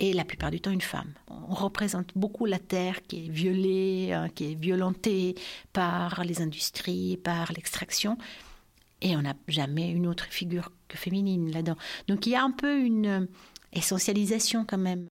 et 0.00 0.12
la 0.12 0.24
plupart 0.24 0.50
du 0.50 0.60
temps 0.60 0.70
une 0.70 0.80
femme. 0.80 1.12
On 1.28 1.54
représente 1.54 2.10
beaucoup 2.16 2.46
la 2.46 2.58
terre 2.58 3.02
qui 3.02 3.26
est 3.26 3.28
violée, 3.28 4.12
hein, 4.12 4.28
qui 4.28 4.52
est 4.52 4.54
violentée 4.54 5.34
par 5.72 6.24
les 6.24 6.42
industries, 6.42 7.16
par 7.16 7.52
l'extraction, 7.52 8.18
et 9.00 9.16
on 9.16 9.22
n'a 9.22 9.34
jamais 9.48 9.90
une 9.90 10.06
autre 10.06 10.24
figure 10.24 10.72
que 10.88 10.96
féminine 10.96 11.50
là-dedans. 11.52 11.76
Donc 12.08 12.26
il 12.26 12.30
y 12.30 12.36
a 12.36 12.42
un 12.42 12.50
peu 12.50 12.80
une 12.80 13.28
essentialisation 13.72 14.64
quand 14.64 14.78
même. 14.78 15.06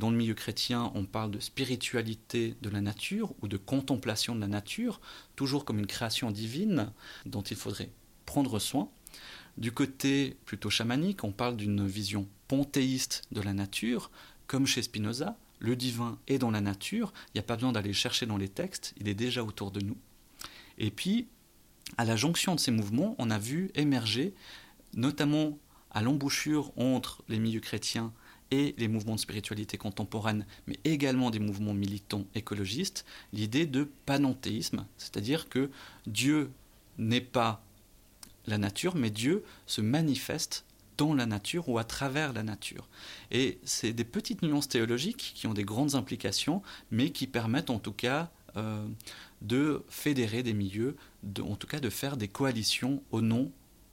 Dans 0.00 0.10
le 0.10 0.16
milieu 0.16 0.34
chrétien, 0.34 0.90
on 0.94 1.04
parle 1.04 1.30
de 1.30 1.38
spiritualité 1.38 2.56
de 2.62 2.68
la 2.68 2.80
nature 2.80 3.32
ou 3.42 3.48
de 3.48 3.56
contemplation 3.56 4.34
de 4.34 4.40
la 4.40 4.48
nature, 4.48 5.00
toujours 5.36 5.64
comme 5.64 5.78
une 5.78 5.86
création 5.86 6.32
divine 6.32 6.92
dont 7.26 7.42
il 7.42 7.56
faudrait 7.56 7.90
prendre 8.26 8.58
soin. 8.58 8.88
Du 9.56 9.72
côté 9.72 10.36
plutôt 10.44 10.70
chamanique, 10.70 11.24
on 11.24 11.32
parle 11.32 11.56
d'une 11.56 11.86
vision 11.86 12.26
panthéiste 12.48 13.22
de 13.30 13.40
la 13.40 13.52
nature, 13.52 14.10
comme 14.46 14.66
chez 14.66 14.82
Spinoza, 14.82 15.36
le 15.60 15.76
divin 15.76 16.18
est 16.26 16.38
dans 16.38 16.50
la 16.50 16.60
nature, 16.60 17.12
il 17.28 17.38
n'y 17.38 17.40
a 17.40 17.44
pas 17.44 17.54
besoin 17.54 17.72
d'aller 17.72 17.92
chercher 17.92 18.26
dans 18.26 18.36
les 18.36 18.48
textes, 18.48 18.94
il 18.98 19.08
est 19.08 19.14
déjà 19.14 19.42
autour 19.42 19.70
de 19.70 19.80
nous. 19.80 19.96
Et 20.78 20.90
puis, 20.90 21.28
à 21.96 22.04
la 22.04 22.16
jonction 22.16 22.54
de 22.54 22.60
ces 22.60 22.70
mouvements, 22.70 23.14
on 23.18 23.30
a 23.30 23.38
vu 23.38 23.70
émerger, 23.74 24.34
notamment 24.94 25.58
à 25.90 26.02
l'embouchure 26.02 26.72
entre 26.76 27.22
les 27.28 27.38
milieux 27.38 27.60
chrétiens 27.60 28.12
et 28.50 28.74
les 28.76 28.88
mouvements 28.88 29.14
de 29.14 29.20
spiritualité 29.20 29.78
contemporaine, 29.78 30.46
mais 30.66 30.78
également 30.84 31.30
des 31.30 31.38
mouvements 31.38 31.74
militants 31.74 32.26
écologistes, 32.34 33.04
l'idée 33.32 33.66
de 33.66 33.90
panenthéisme, 34.06 34.86
c'est-à-dire 34.98 35.48
que 35.48 35.70
Dieu 36.06 36.50
n'est 36.98 37.20
pas 37.20 37.64
la 38.46 38.58
nature, 38.58 38.94
mais 38.96 39.10
Dieu 39.10 39.44
se 39.66 39.80
manifeste 39.80 40.64
dans 40.96 41.14
la 41.14 41.26
nature 41.26 41.68
ou 41.68 41.78
à 41.78 41.84
travers 41.84 42.32
la 42.32 42.42
nature. 42.42 42.88
Et 43.30 43.58
c'est 43.64 43.92
des 43.92 44.04
petites 44.04 44.42
nuances 44.42 44.68
théologiques 44.68 45.32
qui 45.34 45.46
ont 45.46 45.54
des 45.54 45.64
grandes 45.64 45.94
implications, 45.94 46.62
mais 46.90 47.10
qui 47.10 47.26
permettent 47.26 47.70
en 47.70 47.78
tout 47.78 47.92
cas 47.92 48.30
euh, 48.56 48.86
de 49.42 49.82
fédérer 49.88 50.42
des 50.42 50.52
milieux, 50.52 50.96
en 51.40 51.56
tout 51.56 51.66
cas 51.66 51.80
de 51.80 51.90
faire 51.90 52.16
des 52.16 52.28
coalitions 52.28 53.02
au 53.10 53.20
nom 53.20 53.50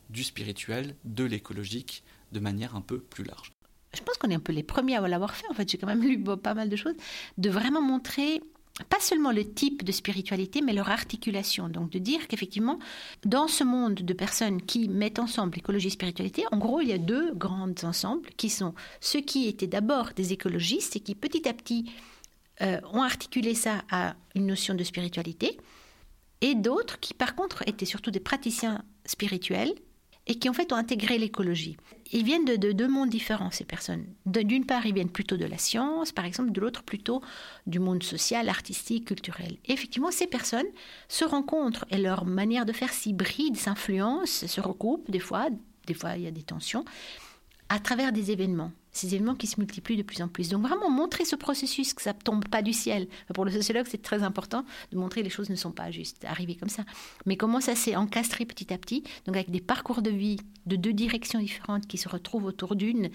du 0.10 0.24
spirituel, 0.24 0.96
de 1.06 1.24
l'écologique, 1.24 2.04
de 2.32 2.40
manière 2.40 2.76
un 2.76 2.82
peu 2.82 3.00
plus 3.00 3.24
large. 3.24 3.52
Je 3.94 4.02
pense 4.02 4.18
qu'on 4.18 4.30
est 4.30 4.36
un 4.36 4.40
peu 4.40 4.54
les 4.54 4.64
premiers 4.64 4.96
à 4.96 5.08
l'avoir 5.08 5.36
fait. 5.36 5.48
En 5.50 5.54
fait, 5.54 5.70
j'ai 5.70 5.78
quand 5.78 5.88
même 5.88 6.04
lu 6.04 6.24
pas 6.24 6.54
mal 6.54 6.70
de 6.70 6.76
choses, 6.76 6.96
de 7.38 7.50
vraiment 7.50 7.82
montrer 7.82 8.42
pas 8.86 9.00
seulement 9.00 9.32
le 9.32 9.46
type 9.46 9.84
de 9.84 9.91
spiritualité, 9.91 10.62
mais 10.62 10.74
leur 10.74 10.89
articulation. 10.89 11.70
Donc 11.70 11.89
de 11.89 12.00
dire 12.00 12.28
qu'effectivement, 12.28 12.80
dans 13.26 13.48
ce 13.48 13.63
monde 13.63 13.96
de 13.96 14.13
personnes 14.13 14.62
qui 14.62 14.89
mettent 14.89 15.20
ensemble 15.20 15.58
écologie 15.58 15.88
et 15.88 15.91
spiritualité, 15.91 16.44
en 16.52 16.58
gros, 16.58 16.82
il 16.82 16.89
y 16.89 16.94
a 16.94 16.98
deux 16.98 17.34
grands 17.34 17.74
ensembles 17.84 18.30
qui 18.38 18.50
sont 18.50 18.74
ceux 19.00 19.22
qui 19.22 19.48
étaient 19.48 19.67
d'abord 19.67 20.10
des 20.15 20.34
écologistes 20.34 20.96
et 20.96 21.00
qui 21.00 21.15
petit 21.15 21.48
à 21.48 21.54
petit 21.54 21.91
euh, 22.62 22.80
ont 22.94 23.02
articulé 23.02 23.56
ça 23.56 23.84
à 23.89 24.15
une 24.36 24.46
notion 24.48 24.76
de 24.76 24.84
spiritualité, 24.84 25.58
et 26.41 26.56
d'autres 26.56 27.00
qui 27.00 27.13
par 27.13 27.36
contre 27.36 27.63
étaient 27.67 27.86
surtout 27.86 28.12
des 28.12 28.20
praticiens 28.20 28.84
spirituels 29.06 29.74
et 30.28 30.36
qui 30.36 30.50
en 30.50 30.54
fait 30.54 30.72
ont 30.72 30.78
intégré 30.78 31.18
l'écologie. 31.18 31.78
Ils 32.12 32.24
viennent 32.24 32.46
de, 32.46 32.72
deux 32.72 32.88
mondes 32.88 33.10
différents, 33.10 33.52
ces 33.52 33.64
personnes. 33.64 34.06
D'une 34.26 34.66
part, 34.66 34.86
ils 34.86 34.94
viennent 34.94 35.10
plutôt 35.10 35.38
de 35.38 35.46
la 35.46 35.58
science, 35.58 36.12
par 36.12 36.26
exemple, 36.26 36.52
de 36.52 36.60
l'autre 36.60 36.84
plutôt 36.84 37.22
du 37.68 37.80
monde 37.80 38.04
social, 38.04 38.50
artistique, 38.50 39.06
culturel. 39.06 39.58
Effectivement, 39.66 40.12
ces 40.12 40.28
personnes 40.28 40.68
se 41.08 41.24
rencontrent 41.24 41.86
et 41.90 41.98
leur 41.98 42.26
manière 42.26 42.66
de 42.66 42.74
faire 42.74 42.92
s'hybride, 42.92 43.58
s'influence, 43.58 44.46
se 44.46 44.62
recoupent 44.62 45.10
des 45.10 45.20
fois, 45.20 45.48
des 45.88 45.94
fois 45.94 46.18
il 46.18 46.24
y 46.24 46.28
a 46.28 46.32
des 46.32 46.44
tensions, 46.44 46.86
à 47.70 47.80
travers 47.80 48.12
des 48.12 48.32
événements 48.32 48.72
ces 48.92 49.16
événements 49.16 49.36
qui 49.36 49.48
se 49.48 49.60
multiplient 49.60 49.98
de 49.98 50.04
plus 50.04 50.22
en 50.22 50.28
plus. 50.28 50.50
Donc 50.50 50.66
vraiment 50.68 50.90
montrer 50.90 51.26
ce 51.26 51.36
processus, 51.36 51.94
que 51.94 52.02
ça 52.02 52.14
ne 52.14 52.20
tombe 52.20 52.48
pas 52.48 52.62
du 52.62 52.74
ciel. 52.74 53.08
Pour 53.34 53.46
le 53.46 53.52
sociologue, 53.52 53.86
c'est 53.90 54.02
très 54.02 54.24
important 54.24 54.66
de 54.92 54.98
montrer 54.98 55.22
que 55.22 55.26
les 55.26 55.32
choses 55.32 55.50
ne 55.50 55.56
sont 55.56 55.72
pas 55.72 55.92
juste 55.92 56.26
arrivées 56.26 56.56
comme 56.56 56.70
ça. 56.70 56.84
Mais 57.26 57.38
comment 57.38 57.62
ça 57.62 57.76
s'est 57.76 57.96
encastré 57.96 58.46
petit 58.46 58.74
à 58.74 58.78
petit, 58.78 59.04
donc 59.26 59.36
avec 59.36 59.50
des 59.50 59.62
parcours 59.62 60.02
de 60.02 60.10
vie 60.10 60.38
de 60.66 60.76
deux 60.76 60.94
directions 60.94 61.40
différentes 61.40 61.88
qui 61.88 61.98
se 61.98 62.10
retrouvent 62.10 62.46
autour 62.46 62.76
d'une, 62.76 63.10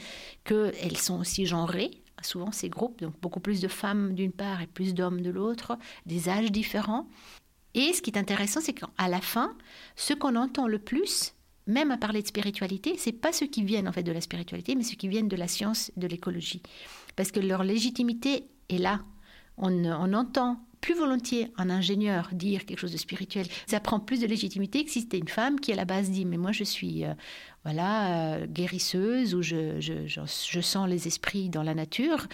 qu'elles 0.44 0.96
sont 0.96 1.20
aussi 1.20 1.46
genrées, 1.46 1.90
souvent 2.22 2.52
ces 2.52 2.68
groupes, 2.68 3.00
donc 3.00 3.14
beaucoup 3.20 3.40
plus 3.40 3.60
de 3.60 3.68
femmes 3.68 4.14
d'une 4.14 4.32
part 4.32 4.62
et 4.62 4.66
plus 4.66 4.94
d'hommes 4.94 5.20
de 5.20 5.30
l'autre, 5.30 5.78
des 6.06 6.28
âges 6.28 6.50
différents. 6.50 7.08
Et 7.74 7.92
ce 7.92 8.00
qui 8.00 8.10
est 8.10 8.18
intéressant, 8.18 8.60
c'est 8.60 8.72
qu'à 8.72 9.08
la 9.08 9.20
fin, 9.20 9.54
ce 9.96 10.14
qu'on 10.14 10.34
entend 10.34 10.66
le 10.66 10.78
plus, 10.78 11.34
même 11.66 11.90
à 11.90 11.96
parler 11.96 12.22
de 12.22 12.26
spiritualité, 12.26 12.96
c'est 12.98 13.12
pas 13.12 13.32
ceux 13.32 13.46
qui 13.46 13.62
viennent 13.62 13.88
en 13.88 13.92
fait 13.92 14.02
de 14.02 14.12
la 14.12 14.20
spiritualité, 14.20 14.74
mais 14.74 14.82
ceux 14.82 14.96
qui 14.96 15.08
viennent 15.08 15.28
de 15.28 15.36
la 15.36 15.48
science, 15.48 15.90
de 15.96 16.06
l'écologie, 16.06 16.62
parce 17.16 17.32
que 17.32 17.40
leur 17.40 17.64
légitimité 17.64 18.44
est 18.68 18.78
là. 18.78 19.00
On, 19.58 20.12
entend 20.12 20.60
plus 20.82 20.94
volontiers 20.94 21.50
un 21.56 21.70
ingénieur 21.70 22.28
dire 22.32 22.66
quelque 22.66 22.78
chose 22.78 22.92
de 22.92 22.98
spirituel. 22.98 23.46
Ça 23.66 23.80
prend 23.80 23.98
plus 23.98 24.20
de 24.20 24.26
légitimité 24.26 24.84
que 24.84 24.90
si 24.90 25.00
c'était 25.00 25.18
une 25.18 25.28
femme 25.28 25.58
qui 25.58 25.72
à 25.72 25.76
la 25.76 25.86
base 25.86 26.10
dit 26.10 26.26
mais 26.26 26.36
moi 26.36 26.52
je 26.52 26.62
suis 26.62 27.04
euh, 27.04 27.14
voilà 27.64 28.34
euh, 28.34 28.46
guérisseuse 28.46 29.34
ou 29.34 29.40
je, 29.40 29.80
je, 29.80 30.60
sens 30.60 30.88
les 30.88 31.06
esprits 31.08 31.48
dans 31.48 31.62
la 31.62 31.74
nature 31.74 32.26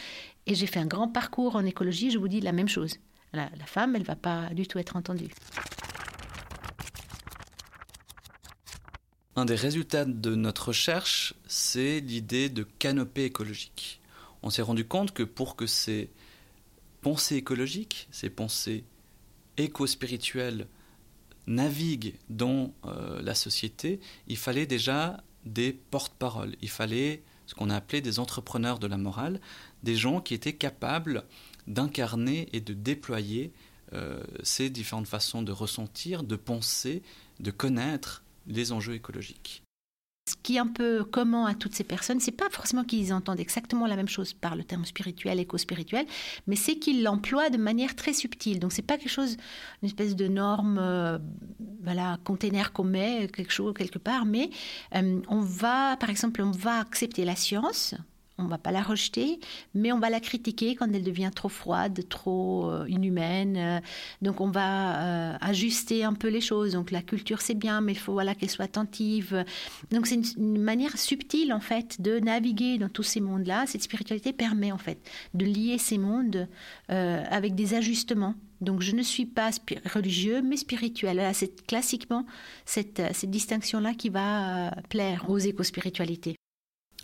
et 0.46 0.56
j'ai 0.56 0.66
fait 0.66 0.80
un 0.80 0.86
grand 0.86 1.06
parcours 1.06 1.54
en 1.54 1.64
écologie. 1.64 2.10
Je 2.10 2.18
vous 2.18 2.28
dis 2.28 2.40
la 2.40 2.52
même 2.52 2.68
chose. 2.68 2.96
La, 3.32 3.48
la 3.56 3.66
femme 3.66 3.94
elle 3.94 4.02
va 4.02 4.16
pas 4.16 4.50
du 4.52 4.66
tout 4.66 4.78
être 4.80 4.96
entendue. 4.96 5.30
Un 9.34 9.46
des 9.46 9.54
résultats 9.54 10.04
de 10.04 10.34
notre 10.34 10.68
recherche, 10.68 11.32
c'est 11.46 12.00
l'idée 12.00 12.50
de 12.50 12.64
canopée 12.78 13.24
écologique. 13.24 14.00
On 14.42 14.50
s'est 14.50 14.60
rendu 14.60 14.84
compte 14.84 15.12
que 15.12 15.22
pour 15.22 15.56
que 15.56 15.66
ces 15.66 16.10
pensées 17.00 17.36
écologiques, 17.36 18.08
ces 18.10 18.28
pensées 18.28 18.84
éco-spirituelles 19.56 20.66
naviguent 21.46 22.14
dans 22.28 22.74
euh, 22.84 23.22
la 23.22 23.34
société, 23.34 24.00
il 24.28 24.36
fallait 24.36 24.66
déjà 24.66 25.24
des 25.46 25.72
porte-paroles. 25.72 26.54
Il 26.60 26.68
fallait 26.68 27.22
ce 27.46 27.54
qu'on 27.54 27.70
a 27.70 27.76
appelé 27.76 28.02
des 28.02 28.18
entrepreneurs 28.18 28.78
de 28.78 28.86
la 28.86 28.98
morale, 28.98 29.40
des 29.82 29.96
gens 29.96 30.20
qui 30.20 30.34
étaient 30.34 30.52
capables 30.52 31.24
d'incarner 31.66 32.48
et 32.52 32.60
de 32.60 32.74
déployer 32.74 33.50
euh, 33.94 34.22
ces 34.42 34.68
différentes 34.68 35.08
façons 35.08 35.42
de 35.42 35.52
ressentir, 35.52 36.22
de 36.22 36.36
penser, 36.36 37.02
de 37.40 37.50
connaître 37.50 38.22
les 38.46 38.72
enjeux 38.72 38.94
écologiques. 38.94 39.62
Ce 40.30 40.36
qui 40.40 40.54
est 40.54 40.60
un 40.60 40.68
peu 40.68 41.02
commun 41.02 41.46
à 41.46 41.54
toutes 41.54 41.74
ces 41.74 41.82
personnes, 41.82 42.20
c'est 42.20 42.30
pas 42.30 42.48
forcément 42.48 42.84
qu'ils 42.84 43.12
entendent 43.12 43.40
exactement 43.40 43.88
la 43.88 43.96
même 43.96 44.08
chose 44.08 44.34
par 44.34 44.54
le 44.54 44.62
terme 44.62 44.84
spirituel, 44.84 45.40
éco-spirituel, 45.40 46.06
mais 46.46 46.54
c'est 46.54 46.76
qu'ils 46.76 47.02
l'emploient 47.02 47.50
de 47.50 47.56
manière 47.56 47.96
très 47.96 48.12
subtile. 48.12 48.60
Donc 48.60 48.72
c'est 48.72 48.82
pas 48.82 48.98
quelque 48.98 49.10
chose, 49.10 49.36
une 49.82 49.88
espèce 49.88 50.14
de 50.14 50.28
norme, 50.28 50.78
euh, 50.80 51.18
voilà, 51.82 52.18
container 52.22 52.72
qu'on 52.72 52.84
met 52.84 53.28
quelque 53.34 53.52
chose 53.52 53.74
quelque 53.74 53.98
part, 53.98 54.24
mais 54.24 54.50
euh, 54.94 55.20
on 55.26 55.40
va, 55.40 55.96
par 55.96 56.08
exemple, 56.08 56.40
on 56.40 56.52
va 56.52 56.78
accepter 56.78 57.24
la 57.24 57.34
science, 57.34 57.96
on 58.42 58.48
va 58.48 58.58
pas 58.58 58.72
la 58.72 58.82
rejeter, 58.82 59.40
mais 59.74 59.92
on 59.92 59.98
va 59.98 60.10
la 60.10 60.20
critiquer 60.20 60.74
quand 60.74 60.92
elle 60.92 61.02
devient 61.02 61.30
trop 61.34 61.48
froide, 61.48 62.06
trop 62.08 62.70
euh, 62.70 62.88
inhumaine. 62.88 63.56
Euh, 63.56 63.80
donc 64.20 64.40
on 64.40 64.50
va 64.50 65.32
euh, 65.32 65.36
ajuster 65.40 66.04
un 66.04 66.14
peu 66.14 66.28
les 66.28 66.40
choses. 66.40 66.72
Donc 66.72 66.90
la 66.90 67.02
culture 67.02 67.40
c'est 67.40 67.54
bien, 67.54 67.80
mais 67.80 67.92
il 67.92 67.98
faut 67.98 68.12
voilà 68.12 68.34
qu'elle 68.34 68.50
soit 68.50 68.64
attentive. 68.64 69.44
Donc 69.90 70.06
c'est 70.06 70.16
une, 70.36 70.62
manière 70.62 70.98
subtile 70.98 71.52
en 71.52 71.60
fait 71.60 72.00
de 72.00 72.18
naviguer 72.20 72.78
dans 72.78 72.88
tous 72.88 73.02
ces 73.02 73.20
mondes-là. 73.20 73.64
Cette 73.66 73.82
spiritualité 73.82 74.32
permet 74.32 74.72
en 74.72 74.78
fait 74.78 74.98
de 75.34 75.44
lier 75.44 75.78
ces 75.78 75.98
mondes 75.98 76.48
avec 76.88 77.54
des 77.54 77.74
ajustements. 77.74 78.34
Donc 78.60 78.80
je 78.80 78.94
ne 78.94 79.02
suis 79.02 79.26
pas 79.26 79.50
religieux, 79.92 80.40
mais 80.40 80.56
spirituel. 80.56 81.20
C'est 81.34 81.66
classiquement 81.66 82.26
cette, 82.64 83.02
cette 83.12 83.30
distinction-là 83.30 83.94
qui 83.94 84.08
va 84.08 84.72
plaire 84.88 85.28
aux 85.28 85.38
éco-spiritualités. 85.38 86.36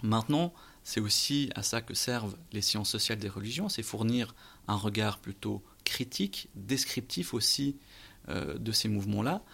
Maintenant, 0.03 0.53
c'est 0.89 1.01
aussi 1.01 1.51
à 1.55 1.63
ça 1.63 1.83
que 1.83 1.93
servent 1.93 2.39
les 2.51 2.63
sciences 2.63 2.89
sociales 2.89 3.19
des 3.19 3.29
religions, 3.29 3.69
c'est 3.69 3.83
fournir 3.83 4.35
un 4.69 4.75
regard 4.75 5.19
plutôt 5.19 5.63
critique, 5.85 6.49
descriptif 6.55 7.35
aussi 7.35 7.77
euh, 8.31 8.57
de 8.57 8.73
ces 8.73 8.89
mouvements-là. 8.89 9.45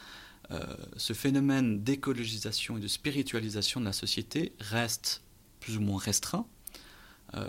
Euh, 0.52 0.62
ce 0.96 1.12
phénomène 1.12 1.82
d'écologisation 1.82 2.78
et 2.78 2.80
de 2.80 2.86
spiritualisation 2.86 3.80
de 3.80 3.84
la 3.84 3.92
société 3.92 4.52
reste 4.60 5.24
plus 5.58 5.76
ou 5.76 5.80
moins 5.80 5.98
restreint. 5.98 6.46
Euh, 7.34 7.48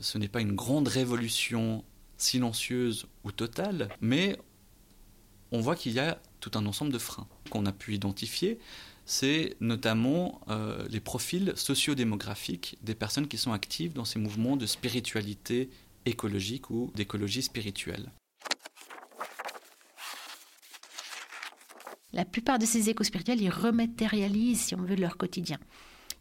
ce 0.00 0.16
n'est 0.16 0.28
pas 0.28 0.40
une 0.40 0.54
grande 0.54 0.88
révolution 0.88 1.84
silencieuse 2.16 3.04
ou 3.22 3.32
totale, 3.32 3.90
mais 4.00 4.38
on 5.52 5.60
voit 5.60 5.76
qu'il 5.76 5.92
y 5.92 6.00
a 6.00 6.22
tout 6.40 6.52
un 6.54 6.64
ensemble 6.64 6.90
de 6.90 6.98
freins 6.98 7.28
qu'on 7.50 7.66
a 7.66 7.72
pu 7.72 7.92
identifier 7.92 8.58
c'est 9.06 9.56
notamment 9.60 10.40
euh, 10.48 10.86
les 10.90 11.00
profils 11.00 11.52
sociodémographiques 11.54 12.76
des 12.82 12.94
personnes 12.94 13.28
qui 13.28 13.38
sont 13.38 13.52
actives 13.52 13.92
dans 13.92 14.04
ces 14.04 14.18
mouvements 14.18 14.56
de 14.56 14.66
spiritualité 14.66 15.70
écologique 16.04 16.70
ou 16.70 16.92
d'écologie 16.94 17.42
spirituelle. 17.42 18.10
La 22.12 22.24
plupart 22.24 22.58
de 22.58 22.66
ces 22.66 22.90
éco 22.90 23.04
spirituels, 23.04 23.40
ils 23.40 23.50
rematérialisent, 23.50 24.60
si 24.60 24.74
on 24.74 24.82
veut, 24.82 24.96
leur 24.96 25.16
quotidien 25.16 25.58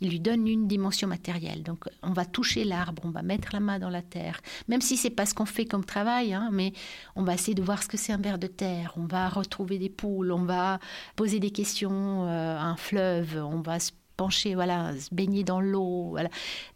il 0.02 0.10
lui 0.10 0.20
donne 0.20 0.48
une 0.48 0.68
dimension 0.68 1.08
matérielle. 1.08 1.64
Donc 1.64 1.86
on 2.04 2.14
va 2.14 2.26
toucher 2.26 2.64
l'arbre, 2.64 3.02
on 3.06 3.12
va 3.12 3.22
mettre 3.22 3.50
la 3.54 3.60
main 3.60 3.80
dans 3.80 3.90
la 3.90 4.02
terre, 4.02 4.42
même 4.68 4.82
si 4.82 4.98
c'est 4.98 5.10
pas 5.10 5.26
ce 5.26 5.34
qu'on 5.34 5.46
fait 5.46 5.66
comme 5.66 5.86
travail, 5.86 6.34
hein, 6.34 6.50
mais 6.52 6.74
on 7.16 7.24
va 7.24 7.34
essayer 7.34 7.56
de 7.56 7.64
voir 7.64 7.82
ce 7.84 7.88
que 7.88 7.98
c'est 7.98 8.14
un 8.14 8.18
ver 8.18 8.38
de 8.38 8.48
terre, 8.48 8.94
on 8.98 9.06
va 9.06 9.30
retrouver 9.30 9.80
des 9.80 9.90
poules, 9.90 10.32
on 10.32 10.46
va 10.46 10.80
poser 11.16 11.40
des 11.40 11.52
questions 11.52 12.28
euh, 12.28 12.58
à 12.58 12.64
un 12.64 12.76
fleuve, 12.76 13.38
on 13.44 13.62
va 13.62 13.80
se 13.80 13.92
pencher, 14.18 14.56
voilà, 14.56 14.98
se 14.98 15.14
baigner 15.14 15.44
dans 15.44 15.60
l'eau. 15.60 16.18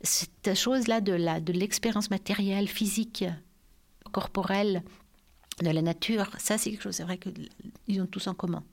Cette 0.01 0.55
chose-là 0.55 1.01
de 1.01 1.39
de 1.39 1.53
l'expérience 1.53 2.10
matérielle, 2.10 2.67
physique, 2.67 3.25
corporelle 4.12 4.84
de 5.62 5.69
la 5.69 5.82
nature, 5.82 6.29
ça 6.38 6.58
c'est 6.58 6.71
quelque 6.71 6.84
chose, 6.84 6.95
c'est 6.95 7.03
vrai 7.03 7.17
qu'ils 7.17 8.01
ont 8.01 8.05
tous 8.05 8.27
en 8.27 8.34
commun. 8.34 8.63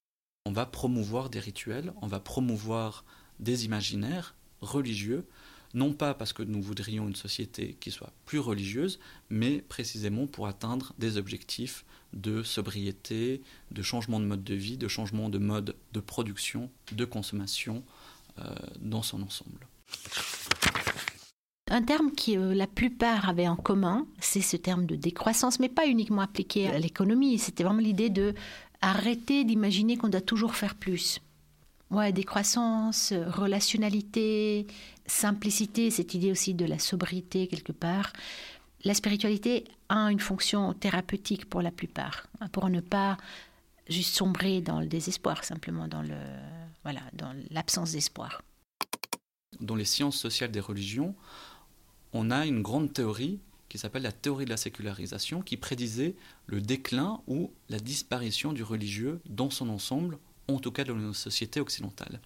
On 0.47 0.53
va 0.53 0.67
promouvoir 0.67 1.29
des 1.29 1.41
rituels, 1.41 1.93
on 2.03 2.07
va 2.07 2.21
promouvoir 2.21 3.05
des 3.41 3.65
imaginaires 3.65 4.35
religieux, 4.61 5.27
non 5.75 5.93
pas 5.93 6.15
parce 6.15 6.33
que 6.33 6.43
nous 6.43 6.63
voudrions 6.63 7.07
une 7.07 7.17
société 7.17 7.77
qui 7.81 7.91
soit 7.91 8.13
plus 8.25 8.39
religieuse, 8.39 8.99
mais 9.29 9.59
précisément 9.69 10.27
pour 10.27 10.47
atteindre 10.47 10.95
des 10.99 11.17
objectifs 11.17 11.85
de 12.13 12.43
sobriété, 12.43 13.43
de 13.71 13.83
changement 13.83 14.21
de 14.21 14.25
mode 14.25 14.45
de 14.45 14.55
vie, 14.55 14.79
de 14.79 14.89
changement 14.89 15.29
de 15.29 15.39
mode 15.39 15.77
de 15.93 16.01
production, 16.01 16.71
de 16.93 17.05
consommation 17.05 17.85
euh, 18.39 18.55
dans 18.81 19.03
son 19.03 19.23
ensemble. 19.23 19.67
Un 21.69 21.83
terme 21.83 22.13
que 22.13 22.37
euh, 22.37 22.55
la 22.55 22.67
plupart 22.67 23.29
avaient 23.29 23.49
en 23.49 23.57
commun, 23.57 24.07
c'est 24.21 24.41
ce 24.41 24.57
terme 24.57 24.87
de 24.87 24.95
décroissance, 24.95 25.59
mais 25.59 25.69
pas 25.69 25.87
uniquement 25.87 26.23
appliqué 26.23 26.69
à 26.69 26.79
l'économie. 26.79 27.39
C'était 27.39 27.65
vraiment 27.65 27.81
l'idée 27.81 28.09
de 28.09 28.35
arrêter 28.81 29.45
d'imaginer 29.45 29.97
qu'on 29.97 30.09
doit 30.09 30.21
toujours 30.21 30.55
faire 30.55 30.75
plus. 30.75 31.21
Ouais, 31.91 32.13
décroissance, 32.13 33.13
relationnalité, 33.13 34.67
simplicité, 35.07 35.91
cette 35.91 36.15
idée 36.15 36.33
aussi 36.33 36.55
de 36.55 36.65
la 36.65 36.79
sobriété 36.79 37.47
quelque 37.47 37.73
part. 37.73 38.13
La 38.85 38.95
spiritualité 38.95 39.65
a 39.89 40.11
une 40.11 40.21
fonction 40.21 40.73
thérapeutique 40.73 41.49
pour 41.49 41.63
la 41.63 41.71
plupart, 41.71 42.27
hein, 42.41 42.49
pour 42.49 42.69
ne 42.69 42.81
pas 42.81 43.17
juste 43.89 44.17
sombrer 44.17 44.61
dans 44.61 44.81
le 44.81 44.87
désespoir, 44.87 45.45
simplement 45.45 45.87
dans 45.87 46.03
le 46.03 46.17
voilà, 46.83 47.01
dans 47.13 47.35
l'absence 47.51 47.93
d'espoir. 47.93 48.43
Dans 49.61 49.75
les 49.75 49.85
sciences 49.85 50.17
sociales 50.17 50.51
des 50.51 50.61
religions, 50.61 51.15
on 52.13 52.31
a 52.31 52.47
une 52.47 52.63
grande 52.63 52.93
théorie 52.93 53.41
qui 53.69 53.79
s'appelle 53.79 54.03
la 54.03 54.13
théorie 54.13 54.45
de 54.45 54.51
la 54.51 54.57
sécularisation, 54.57 55.43
qui 55.43 55.57
prédisait 55.57 56.15
le 56.47 56.61
déclin 56.61 57.21
ou 57.27 57.51
la 57.69 57.81
disparition 57.81 58.53
du 58.53 58.63
religieux 58.63 59.21
dans 59.29 59.51
son 59.51 59.69
ensemble, 59.69 60.19
en 60.49 60.59
tout 60.59 60.73
cas 60.73 60.85
dans 60.85 60.95
nos 60.95 61.13
sociétés 61.13 61.61
occidentales. 61.61 62.21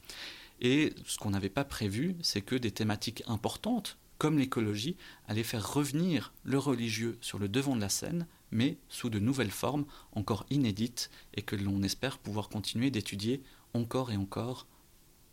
Et 0.61 0.93
ce 1.07 1.19
qu'on 1.19 1.31
n'avait 1.31 1.49
pas 1.49 1.65
prévu, 1.65 2.17
c'est 2.21 2.43
que 2.43 2.55
des 2.55 2.71
thématiques 2.71 3.23
importantes, 3.27 3.97
comme 4.19 4.39
l'écologie, 4.39 4.97
allaient 5.27 5.43
faire 5.43 5.73
revenir 5.73 6.33
le 6.45 6.59
religieux 6.59 7.17
sur 7.23 7.39
le 7.39 7.49
devant 7.49 7.77
de 7.77 7.81
la 7.81 7.89
scène, 7.89 8.27
mais 8.51 8.77
sous 8.89 9.09
de 9.09 9.19
nouvelles 9.19 9.51
formes 9.51 9.87
encore 10.13 10.45
inédites 10.51 11.11
et 11.35 11.43
que 11.43 11.57
l'on 11.57 11.83
espère 11.83 12.19
pouvoir 12.19 12.49
continuer 12.49 12.91
d'étudier 12.91 13.43
encore 13.73 14.13
et 14.13 14.17
encore 14.17 14.67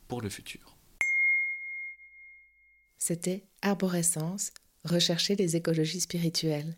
pour 0.07 0.21
le 0.21 0.29
futur. 0.29 0.77
C'était 2.97 3.43
Arborescence, 3.61 4.51
rechercher 4.83 5.35
les 5.35 5.55
écologies 5.55 6.01
spirituelles, 6.01 6.77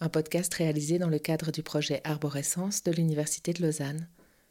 un 0.00 0.08
podcast 0.08 0.54
réalisé 0.54 0.98
dans 0.98 1.08
le 1.08 1.18
cadre 1.18 1.50
du 1.50 1.62
projet 1.62 2.00
Arborescence 2.04 2.84
de 2.84 2.92
l'Université 2.92 3.52
de 3.52 3.62
Lausanne, 3.62 4.08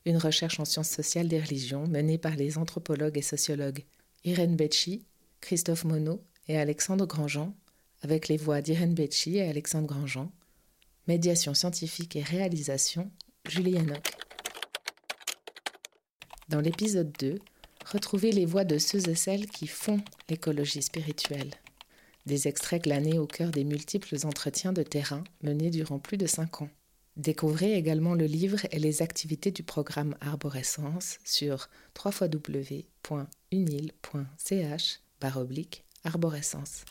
une 0.08 0.17
recherche 0.17 0.60
en 0.62 0.65
sciences 0.65 0.89
sociales 0.89 1.28
des 1.28 1.41
religions 1.41 1.86
menée 1.86 2.17
par 2.17 2.38
les 2.38 2.58
anthropologues 2.58 3.17
et 3.17 3.22
sociologues 3.22 3.84
Irène 4.24 4.56
Becci, 4.56 5.06
Christophe 5.41 5.84
Monod 5.84 6.22
et 6.48 6.58
Alexandre 6.58 7.06
Grandjean, 7.06 7.54
avec 8.02 8.30
les 8.30 8.38
voix 8.38 8.62
d'Irène 8.62 8.93
Becci 8.93 9.36
et 9.36 9.50
Alexandre 9.50 9.88
Grandjean, 9.88 10.32
médiation 11.08 11.54
scientifique 11.54 12.15
et 12.15 12.24
réalisation 12.24 13.12
Julie 13.50 13.78
Hanoc. 13.78 14.13
Dans 16.48 16.62
l'épisode 16.62 17.12
2, 17.20 17.39
retrouvez 17.86 18.32
les 18.32 18.46
voix 18.46 18.63
de 18.63 18.78
ceux 18.78 19.10
et 19.10 19.15
celles 19.15 19.48
qui 19.48 19.67
font 19.67 20.00
l'écologie 20.30 20.82
spirituelle. 20.82 21.52
Des 22.26 22.48
extraits 22.48 22.84
glanés 22.84 23.20
au 23.20 23.28
cœur 23.28 23.52
des 23.52 23.65
multiples 23.65 24.15
entretiens 24.24 24.72
de 24.72 24.84
terrain 24.84 25.26
menés 25.43 25.70
durant 25.70 26.00
plus 26.00 26.17
de 26.17 26.28
cinq 26.28 26.62
ans. 26.62 26.70
Découvrez 27.17 27.73
également 27.73 28.13
le 28.13 28.25
livre 28.25 28.60
et 28.71 28.77
les 28.77 29.01
activités 29.01 29.49
du 29.49 29.63
programme 29.63 30.15
Arborescence 30.21 31.17
sur 31.23 31.67
www.unil.ch 32.06 32.80
arborescence. 36.03 36.86